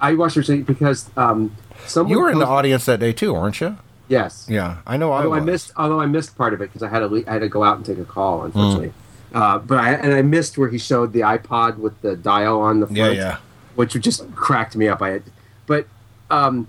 [0.00, 1.56] I watched it because um,
[1.86, 3.78] someone You were in the audience that day too, weren't you?
[4.06, 4.46] Yes.
[4.50, 5.12] Yeah, I know.
[5.12, 5.44] I although I, was.
[5.46, 7.48] missed, although I missed part of it because I had to, le- I had to
[7.48, 8.92] go out and take a call, unfortunately.
[9.32, 9.36] Hmm.
[9.36, 12.80] Uh, but I and I missed where he showed the iPod with the dial on
[12.80, 13.36] the front, Yeah, yeah.
[13.76, 15.00] which just cracked me up.
[15.02, 15.22] I had,
[15.66, 15.88] but
[16.30, 16.68] um,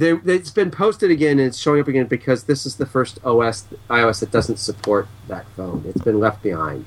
[0.00, 3.18] they, it's been posted again and it's showing up again because this is the first
[3.22, 5.84] OS iOS that doesn't support that phone.
[5.86, 6.86] It's been left behind.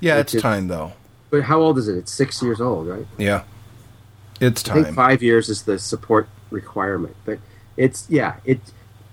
[0.00, 0.92] Yeah, it's is- time though.
[1.30, 1.98] But how old is it?
[1.98, 3.06] It's six years old, right?
[3.18, 3.42] Yeah,
[4.40, 4.94] it's time.
[4.94, 7.38] five years is the support requirement, but
[7.76, 8.60] it's yeah, it.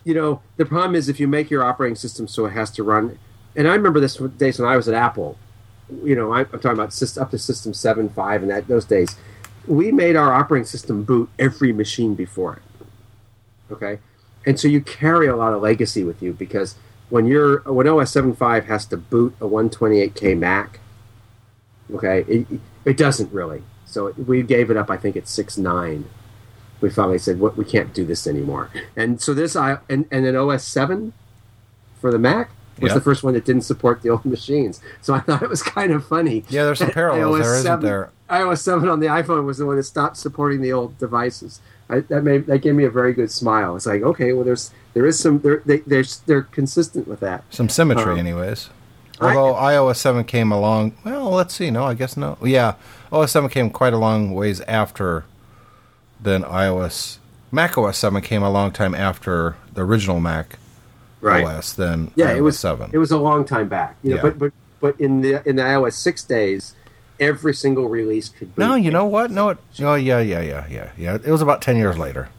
[0.05, 2.83] You know, the problem is if you make your operating system so it has to
[2.83, 3.19] run.
[3.57, 5.37] And I remember this days when I was at Apple.
[6.03, 8.85] You know, I, I'm talking about system, up to System Seven, Five, and that those
[8.85, 9.17] days.
[9.67, 12.61] We made our operating system boot every machine before it.
[13.71, 13.99] Okay,
[14.45, 16.75] and so you carry a lot of legacy with you because
[17.09, 20.79] when you're when OS 7.5 has to boot a 128k Mac,
[21.93, 22.47] okay, it,
[22.83, 23.63] it doesn't really.
[23.85, 24.89] So we gave it up.
[24.89, 26.05] I think at six nine.
[26.81, 27.57] We finally said, "What?
[27.57, 31.13] We can't do this anymore." And so this, I and and then OS seven
[32.01, 32.49] for the Mac
[32.79, 32.95] was Yeah.
[32.95, 34.81] the first one that didn't support the old machines.
[35.01, 36.43] So I thought it was kind of funny.
[36.49, 38.09] Yeah, there's some parallels iOS there, isn't 7 there?
[38.29, 41.61] iOS seven on the iPhone was the one that stopped supporting the old devices.
[41.89, 43.75] I, that made that gave me a very good smile.
[43.75, 47.43] It's like, okay, well, there's there is some they're they, they're they're consistent with that.
[47.49, 48.69] Some symmetry, Um, anyways.
[49.21, 51.71] Although iOS 7 came along, well, let's see.
[51.71, 52.37] No, I guess no.
[52.43, 52.73] Yeah,
[53.13, 55.23] OS 7 came quite a long ways after
[56.21, 57.19] than iOS.
[57.49, 60.57] Mac OS 7 came a long time after the original Mac
[61.21, 61.45] Right.
[61.45, 62.89] OS Then yeah, iOS it was 7.
[62.93, 63.95] It was a long time back.
[64.03, 64.21] You know, Yeah.
[64.23, 66.75] but but but in the in the iOS six days,
[67.19, 68.57] every single release could.
[68.57, 69.31] No, you know what?
[69.31, 71.15] No, it, oh, yeah, yeah, yeah, yeah, yeah.
[71.15, 72.29] It was about 10 years later.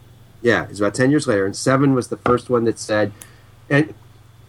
[0.43, 3.13] Yeah, it was about ten years later, and seven was the first one that said,
[3.69, 3.93] and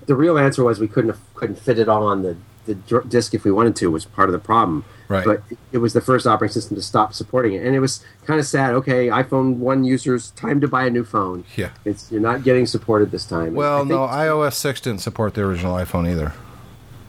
[0.06, 2.76] the real answer was we couldn't couldn't fit it all on the the
[3.08, 4.86] disk if we wanted to was part of the problem.
[5.08, 5.26] Right.
[5.26, 8.40] But it was the first operating system to stop supporting it, and it was kind
[8.40, 8.74] of sad.
[8.76, 11.46] Okay, iPhone one users, time to buy a new phone.
[11.56, 11.72] Yeah.
[11.84, 13.56] It's you're not getting supported this time.
[13.56, 16.34] Well, I no, iOS 6 didn't support the original iPhone either.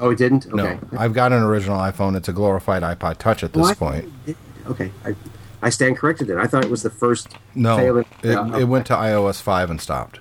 [0.01, 0.47] Oh, it didn't.
[0.47, 0.55] Okay.
[0.93, 2.17] No, I've got an original iPhone.
[2.17, 4.13] It's a glorified iPod Touch at this Well, I- point.
[4.67, 5.15] Okay, I,
[5.63, 6.27] I stand corrected.
[6.29, 7.29] Then I thought it was the first.
[7.55, 10.21] No, failing- it, uh, it went to iOS 5 and stopped.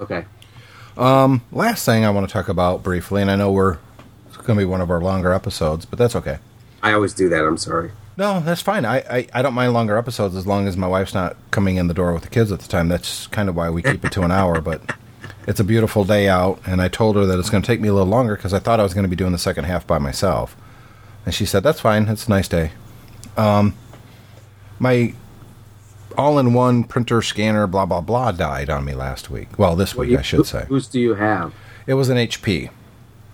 [0.00, 0.24] Okay.
[0.96, 3.78] Um, last thing I want to talk about briefly, and I know we're
[4.28, 6.38] it's going to be one of our longer episodes, but that's okay.
[6.82, 7.44] I always do that.
[7.44, 7.92] I'm sorry.
[8.16, 8.84] No, that's fine.
[8.84, 11.86] I, I, I don't mind longer episodes as long as my wife's not coming in
[11.86, 12.88] the door with the kids at the time.
[12.88, 14.60] That's kind of why we keep it to an hour.
[14.60, 14.82] But
[15.46, 17.88] it's a beautiful day out, and I told her that it's going to take me
[17.88, 19.86] a little longer because I thought I was going to be doing the second half
[19.86, 20.56] by myself.
[21.24, 22.08] And she said, "That's fine.
[22.08, 22.72] It's a nice day."
[23.36, 23.74] Um,
[24.78, 25.14] my
[26.18, 29.58] all-in-one printer scanner, blah blah blah, died on me last week.
[29.58, 30.66] Well, this week you- I should say.
[30.68, 31.54] Whose do you have?
[31.86, 32.70] It was an HP,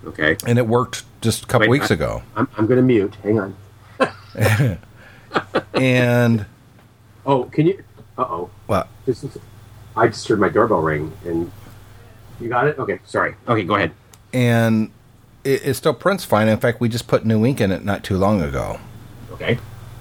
[0.07, 0.37] Okay.
[0.47, 2.23] and it worked just a couple Wait, weeks I- ago.
[2.37, 3.15] I'm, I'm going to mute.
[3.23, 3.57] Hang on.
[5.75, 6.47] and
[7.27, 7.83] Oh, can you?
[8.17, 8.51] Uh oh.
[8.67, 8.89] what?
[9.07, 9.37] This is.
[9.97, 11.51] I just heard my doorbell ring, and
[12.41, 12.79] you got it.
[12.79, 13.35] Okay, sorry.
[13.47, 13.93] Okay, go ahead.
[14.33, 14.91] and
[15.45, 16.49] it, it still prints fine.
[16.49, 18.79] In fact, we just put new ink in it not too long ago,
[19.33, 19.59] Okay.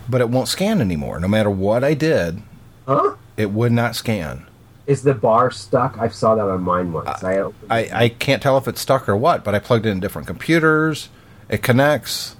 [0.09, 1.19] but it won't scan anymore.
[1.19, 2.41] No matter what I did,
[2.87, 3.15] Huh?
[3.37, 4.45] it would not scan.
[4.87, 5.97] Is the bar stuck?
[5.99, 7.23] I saw that on mine once.
[7.23, 9.99] I, I, I can't tell if it's stuck or what, but I plugged it in
[9.99, 11.09] different computers.
[11.49, 12.35] It connects.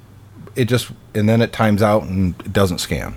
[0.56, 3.16] It just and then it times out and it doesn't scan,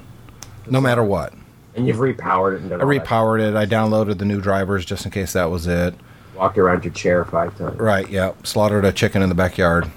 [0.68, 1.32] no matter what.
[1.74, 3.54] and you've repowered it and I repowered it.
[3.56, 5.94] I downloaded the new drivers just in case that was it.
[6.34, 7.78] Walked around your chair five times.
[7.78, 8.32] Right, yeah.
[8.44, 9.90] Slaughtered a chicken in the backyard.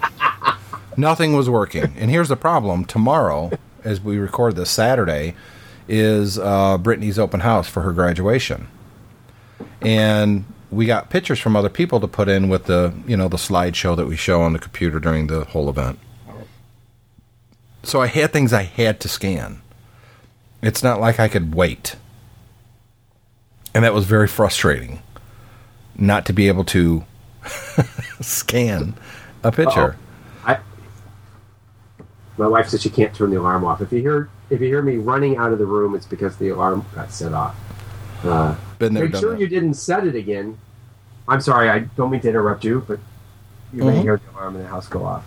[0.97, 1.95] Nothing was working.
[1.97, 2.85] And here's the problem.
[2.85, 3.51] Tomorrow,
[3.84, 5.35] as we record this Saturday,
[5.88, 8.68] is uh, Brittany's open house for her graduation.
[9.81, 13.38] And we got pictures from other people to put in with the, you know, the
[13.38, 15.99] slideshow that we show on the computer during the whole event.
[17.84, 19.61] So I had things I had to scan.
[20.61, 21.95] It's not like I could wait.
[23.76, 25.03] And that was very frustrating
[25.98, 27.03] not to be able to
[28.22, 28.95] scan
[29.44, 29.95] a picture.
[30.45, 30.57] I.
[32.38, 33.82] My wife says she can't turn the alarm off.
[33.82, 36.49] If you hear if you hear me running out of the room, it's because the
[36.49, 37.56] alarm got set off.
[38.24, 39.40] Uh, Been there, make sure that.
[39.40, 40.57] you didn't set it again.
[41.28, 42.99] I'm sorry, I don't mean to interrupt you, but
[43.74, 44.02] you may Mhm.
[44.02, 45.24] hear the alarm in the house go off.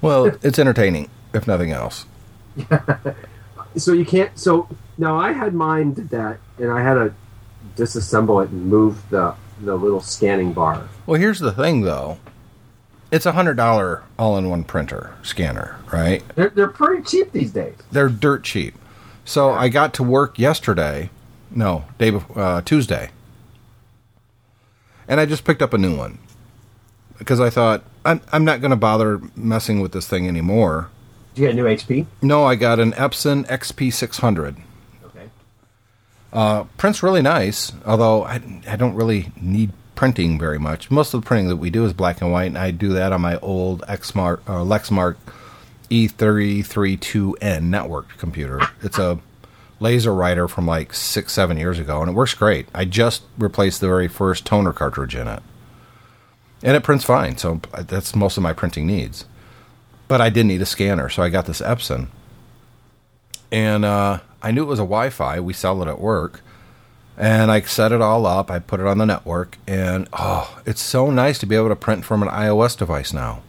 [0.00, 2.06] Well, it's entertaining, if nothing else.
[3.76, 4.38] So you can't.
[4.38, 7.12] So now I had mine did that, and I had to
[7.76, 10.88] disassemble it and move the the little scanning bar.
[11.06, 12.18] Well, here's the thing, though.
[13.10, 16.22] It's a hundred dollar all-in-one printer scanner, right?
[16.34, 17.74] They're they're pretty cheap these days.
[17.92, 18.74] They're dirt cheap.
[19.24, 21.10] So I got to work yesterday,
[21.50, 23.10] no, day before, uh, Tuesday,
[25.06, 26.18] and I just picked up a new one
[27.18, 30.90] because I thought I'm I'm not going to bother messing with this thing anymore.
[31.34, 32.06] Did you get a new HP?
[32.22, 34.56] No, I got an Epson XP600.
[36.34, 40.90] Uh, prints really nice, although I, I don't really need printing very much.
[40.90, 43.12] Most of the printing that we do is black and white, and I do that
[43.12, 45.16] on my old uh, Lexmark
[45.90, 48.60] E332N network computer.
[48.82, 49.20] It's a
[49.78, 52.66] laser writer from like six, seven years ago, and it works great.
[52.74, 55.42] I just replaced the very first toner cartridge in it.
[56.64, 59.26] And it prints fine, so that's most of my printing needs.
[60.08, 62.08] But I did need a scanner, so I got this Epson.
[63.54, 65.38] And uh, I knew it was a Wi Fi.
[65.38, 66.40] We sell it at work.
[67.16, 68.50] And I set it all up.
[68.50, 69.58] I put it on the network.
[69.68, 73.42] And oh, it's so nice to be able to print from an iOS device now.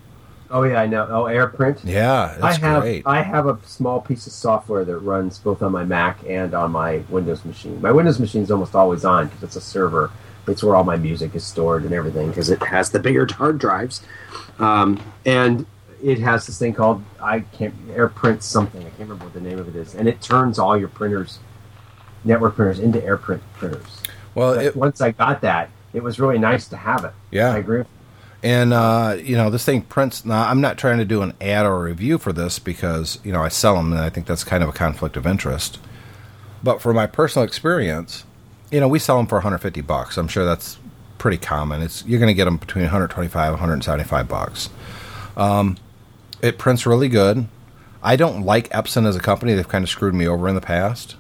[0.52, 1.08] Oh yeah, I know.
[1.10, 1.80] Oh, AirPrint.
[1.84, 3.04] Yeah, I have great.
[3.08, 6.72] I have a small piece of software that runs both on my Mac and on
[6.72, 7.82] my Windows machine.
[7.82, 10.12] My Windows machine is almost always on because it's a server.
[10.48, 13.58] It's where all my music is stored and everything because it has the bigger hard
[13.58, 14.04] drives,
[14.60, 15.66] um, and
[16.04, 18.82] it has this thing called I can't AirPrint something.
[18.82, 21.40] I can't remember what the name of it is, and it turns all your printers,
[22.24, 24.02] network printers, into AirPrint printers.
[24.34, 27.14] Well, it, once I got that, it was really nice to have it.
[27.32, 27.54] Yeah.
[27.54, 27.84] I agree.
[28.44, 30.24] And uh, you know, this thing prints.
[30.26, 33.32] Now, I'm not trying to do an ad or a review for this because you
[33.32, 35.80] know I sell them, and I think that's kind of a conflict of interest.
[36.62, 38.26] But for my personal experience,
[38.72, 40.18] you know, we sell them for 150 bucks.
[40.18, 40.78] I'm sure that's
[41.18, 41.82] pretty common.
[41.82, 44.70] It's you're going to get them between 125 and 175 bucks.
[45.38, 45.78] Um,
[46.42, 47.48] it prints really good.
[48.04, 49.54] I don't like Epson as a company.
[49.54, 51.16] They've kind of screwed me over in the past,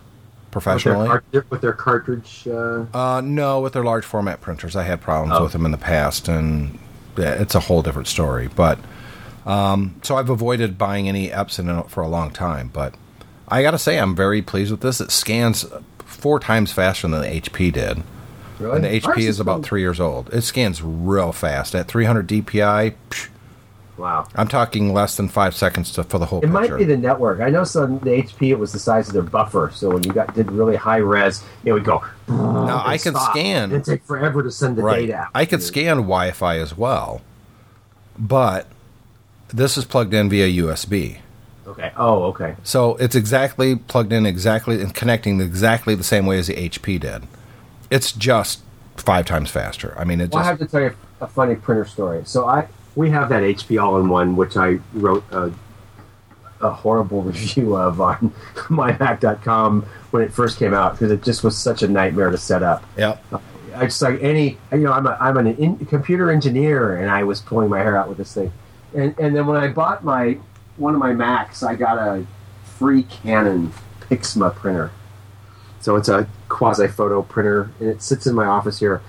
[0.51, 1.09] professionally.
[1.09, 2.47] with their, with their cartridge.
[2.47, 5.43] Uh, Uh, no, with their large format printers, I had problems Oh.
[5.43, 6.77] with them in the past, and
[7.17, 8.49] it's a whole different story.
[8.55, 8.77] But
[9.45, 12.69] um, so I've avoided buying any Epson for a long time.
[12.73, 12.93] But
[13.47, 14.99] I got to say, I'm very pleased with this.
[15.01, 15.65] It scans
[15.99, 18.03] four times faster than the HP did,
[18.59, 18.75] really?
[18.75, 20.31] and the HP Ours is about three years old.
[20.33, 22.93] It scans real fast at 300 DPI.
[23.09, 23.27] psh,
[23.97, 24.27] Wow.
[24.35, 26.53] I'm talking less than five seconds to, for the whole It picture.
[26.53, 27.39] might be the network.
[27.39, 30.11] I know some the HP it was the size of their buffer, so when you
[30.11, 32.03] got did really high res, it would go.
[32.27, 33.31] now I can stop.
[33.31, 33.71] scan.
[33.71, 35.07] It'd take forever to send the right.
[35.07, 35.27] data out.
[35.33, 37.21] I could scan Wi-Fi as well,
[38.17, 38.67] but
[39.49, 41.19] this is plugged in via USB.
[41.67, 41.91] Okay.
[41.97, 42.55] Oh, okay.
[42.63, 46.99] So it's exactly plugged in exactly and connecting exactly the same way as the HP
[46.99, 47.23] did.
[47.89, 48.61] It's just
[48.97, 49.95] five times faster.
[49.97, 52.21] I mean, it Well, I have to tell you a funny printer story.
[52.25, 55.51] So I we have that HP all-in-one, which I wrote a,
[56.61, 61.57] a horrible review of on mymac.com when it first came out because it just was
[61.57, 62.83] such a nightmare to set up.
[62.97, 63.17] yeah.
[63.31, 63.39] Uh,
[63.75, 67.23] I just like any, you know, I'm a, I'm an in, computer engineer, and I
[67.23, 68.53] was pulling my hair out with this thing,
[68.93, 70.37] and and then when I bought my
[70.77, 72.25] one of my Macs, I got a
[72.63, 74.91] free Canon Pixma printer.
[75.81, 79.01] So it's a quasi photo printer, and it sits in my office here,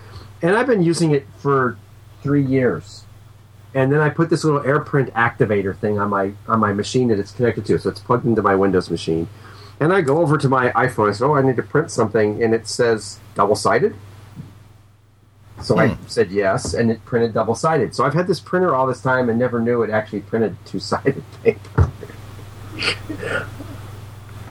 [0.43, 1.79] and I've been using it for
[2.23, 3.06] three years.
[3.77, 7.19] And then I put this little AirPrint activator thing on my on my machine that
[7.19, 9.29] it's connected to, so it's plugged into my Windows machine.
[9.81, 11.11] And I go over to my iPhone.
[11.11, 13.95] I say, "Oh, I need to print something," and it says double sided.
[15.61, 16.07] So I hmm.
[16.07, 17.95] said yes, and it printed double sided.
[17.95, 20.81] So I've had this printer all this time and never knew it actually printed two
[20.81, 21.91] sided paper.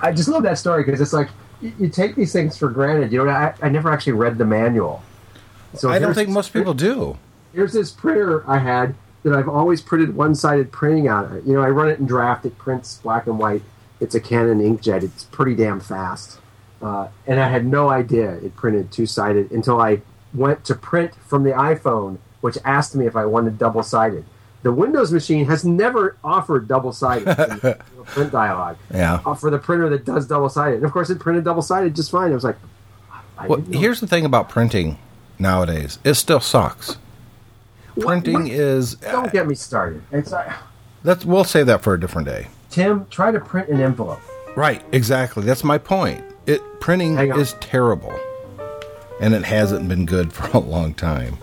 [0.01, 1.29] I just love that story because it's like
[1.61, 3.11] you, you take these things for granted.
[3.11, 5.01] You know, I, I never actually read the manual.
[5.73, 7.17] So I don't think most people do.
[7.53, 8.93] Here's this printer I had
[9.25, 11.35] that I've always printed one sided printing on.
[11.35, 11.43] it.
[11.45, 12.45] You know, I run it in draft.
[12.45, 13.61] It prints black and white.
[13.99, 15.03] It's a Canon inkjet.
[15.03, 16.39] It's pretty damn fast.
[16.81, 20.01] Uh, and I had no idea it printed two sided until I
[20.33, 24.25] went to print from the iPhone, which asked me if I wanted double sided.
[24.63, 27.25] The Windows machine has never offered double sided
[28.05, 29.21] print dialog Yeah.
[29.25, 30.77] uh, for the printer that does double sided.
[30.77, 32.31] And of course, it printed double sided just fine.
[32.31, 32.57] It was like,
[33.37, 34.97] I Well, here's the thing about printing
[35.39, 35.99] nowadays.
[36.03, 36.97] It still sucks.
[37.99, 40.01] Printing what- is don't get me started.
[40.11, 40.33] It's
[41.03, 42.47] that's we'll save that for a different day.
[42.69, 44.19] Tim, try to print an envelope.
[44.55, 45.43] Right, exactly.
[45.43, 46.23] That's my point.
[46.45, 48.13] It printing is terrible,
[49.19, 51.37] and it hasn't been good for a long time.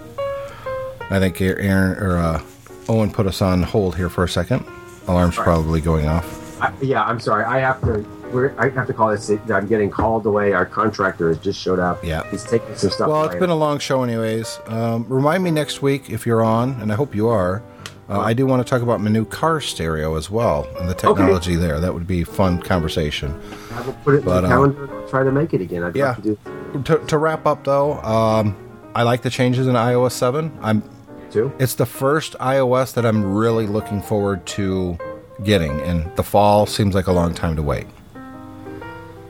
[1.10, 2.42] I think Aaron or uh,
[2.88, 4.64] Owen put us on hold here for a second.
[5.08, 6.60] Alarm's probably going off.
[6.62, 7.44] I, yeah, I'm sorry.
[7.44, 8.04] I have to.
[8.32, 9.30] We're, I have to call this.
[9.30, 10.52] I'm getting called away.
[10.52, 12.02] Our contractor has just showed up.
[12.02, 12.28] Yeah.
[12.30, 13.08] he's taking some stuff.
[13.08, 14.58] Well, it's been a long show, anyways.
[14.66, 17.62] Um, remind me next week if you're on, and I hope you are.
[18.08, 20.94] Uh, I do want to talk about my new car stereo as well and the
[20.94, 21.80] technology there.
[21.80, 23.40] That would be a fun conversation.
[23.70, 24.84] I will put it but, in the um, calendar.
[24.84, 25.82] and I'll try to make it again.
[25.82, 26.14] I'd yeah.
[26.14, 26.38] to do.
[26.84, 28.56] To, to wrap up, though, um,
[28.94, 30.58] I like the changes in iOS 7.
[30.60, 30.82] I'm
[31.30, 31.52] too.
[31.58, 34.98] It's the first iOS that I'm really looking forward to
[35.44, 37.86] getting, and the fall seems like a long time to wait.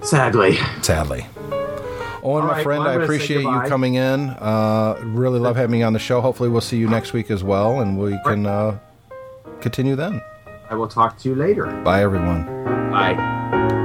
[0.02, 0.58] Sadly.
[0.82, 1.26] Sadly.
[2.24, 4.30] Owen, All my right, friend, well, I appreciate you coming in.
[4.30, 6.20] Uh, really love having you on the show.
[6.20, 8.78] Hopefully, we'll see you next week as well, and we can uh,
[9.60, 10.20] continue then.
[10.70, 11.66] I will talk to you later.
[11.82, 12.44] Bye, everyone.
[12.90, 13.78] Bye.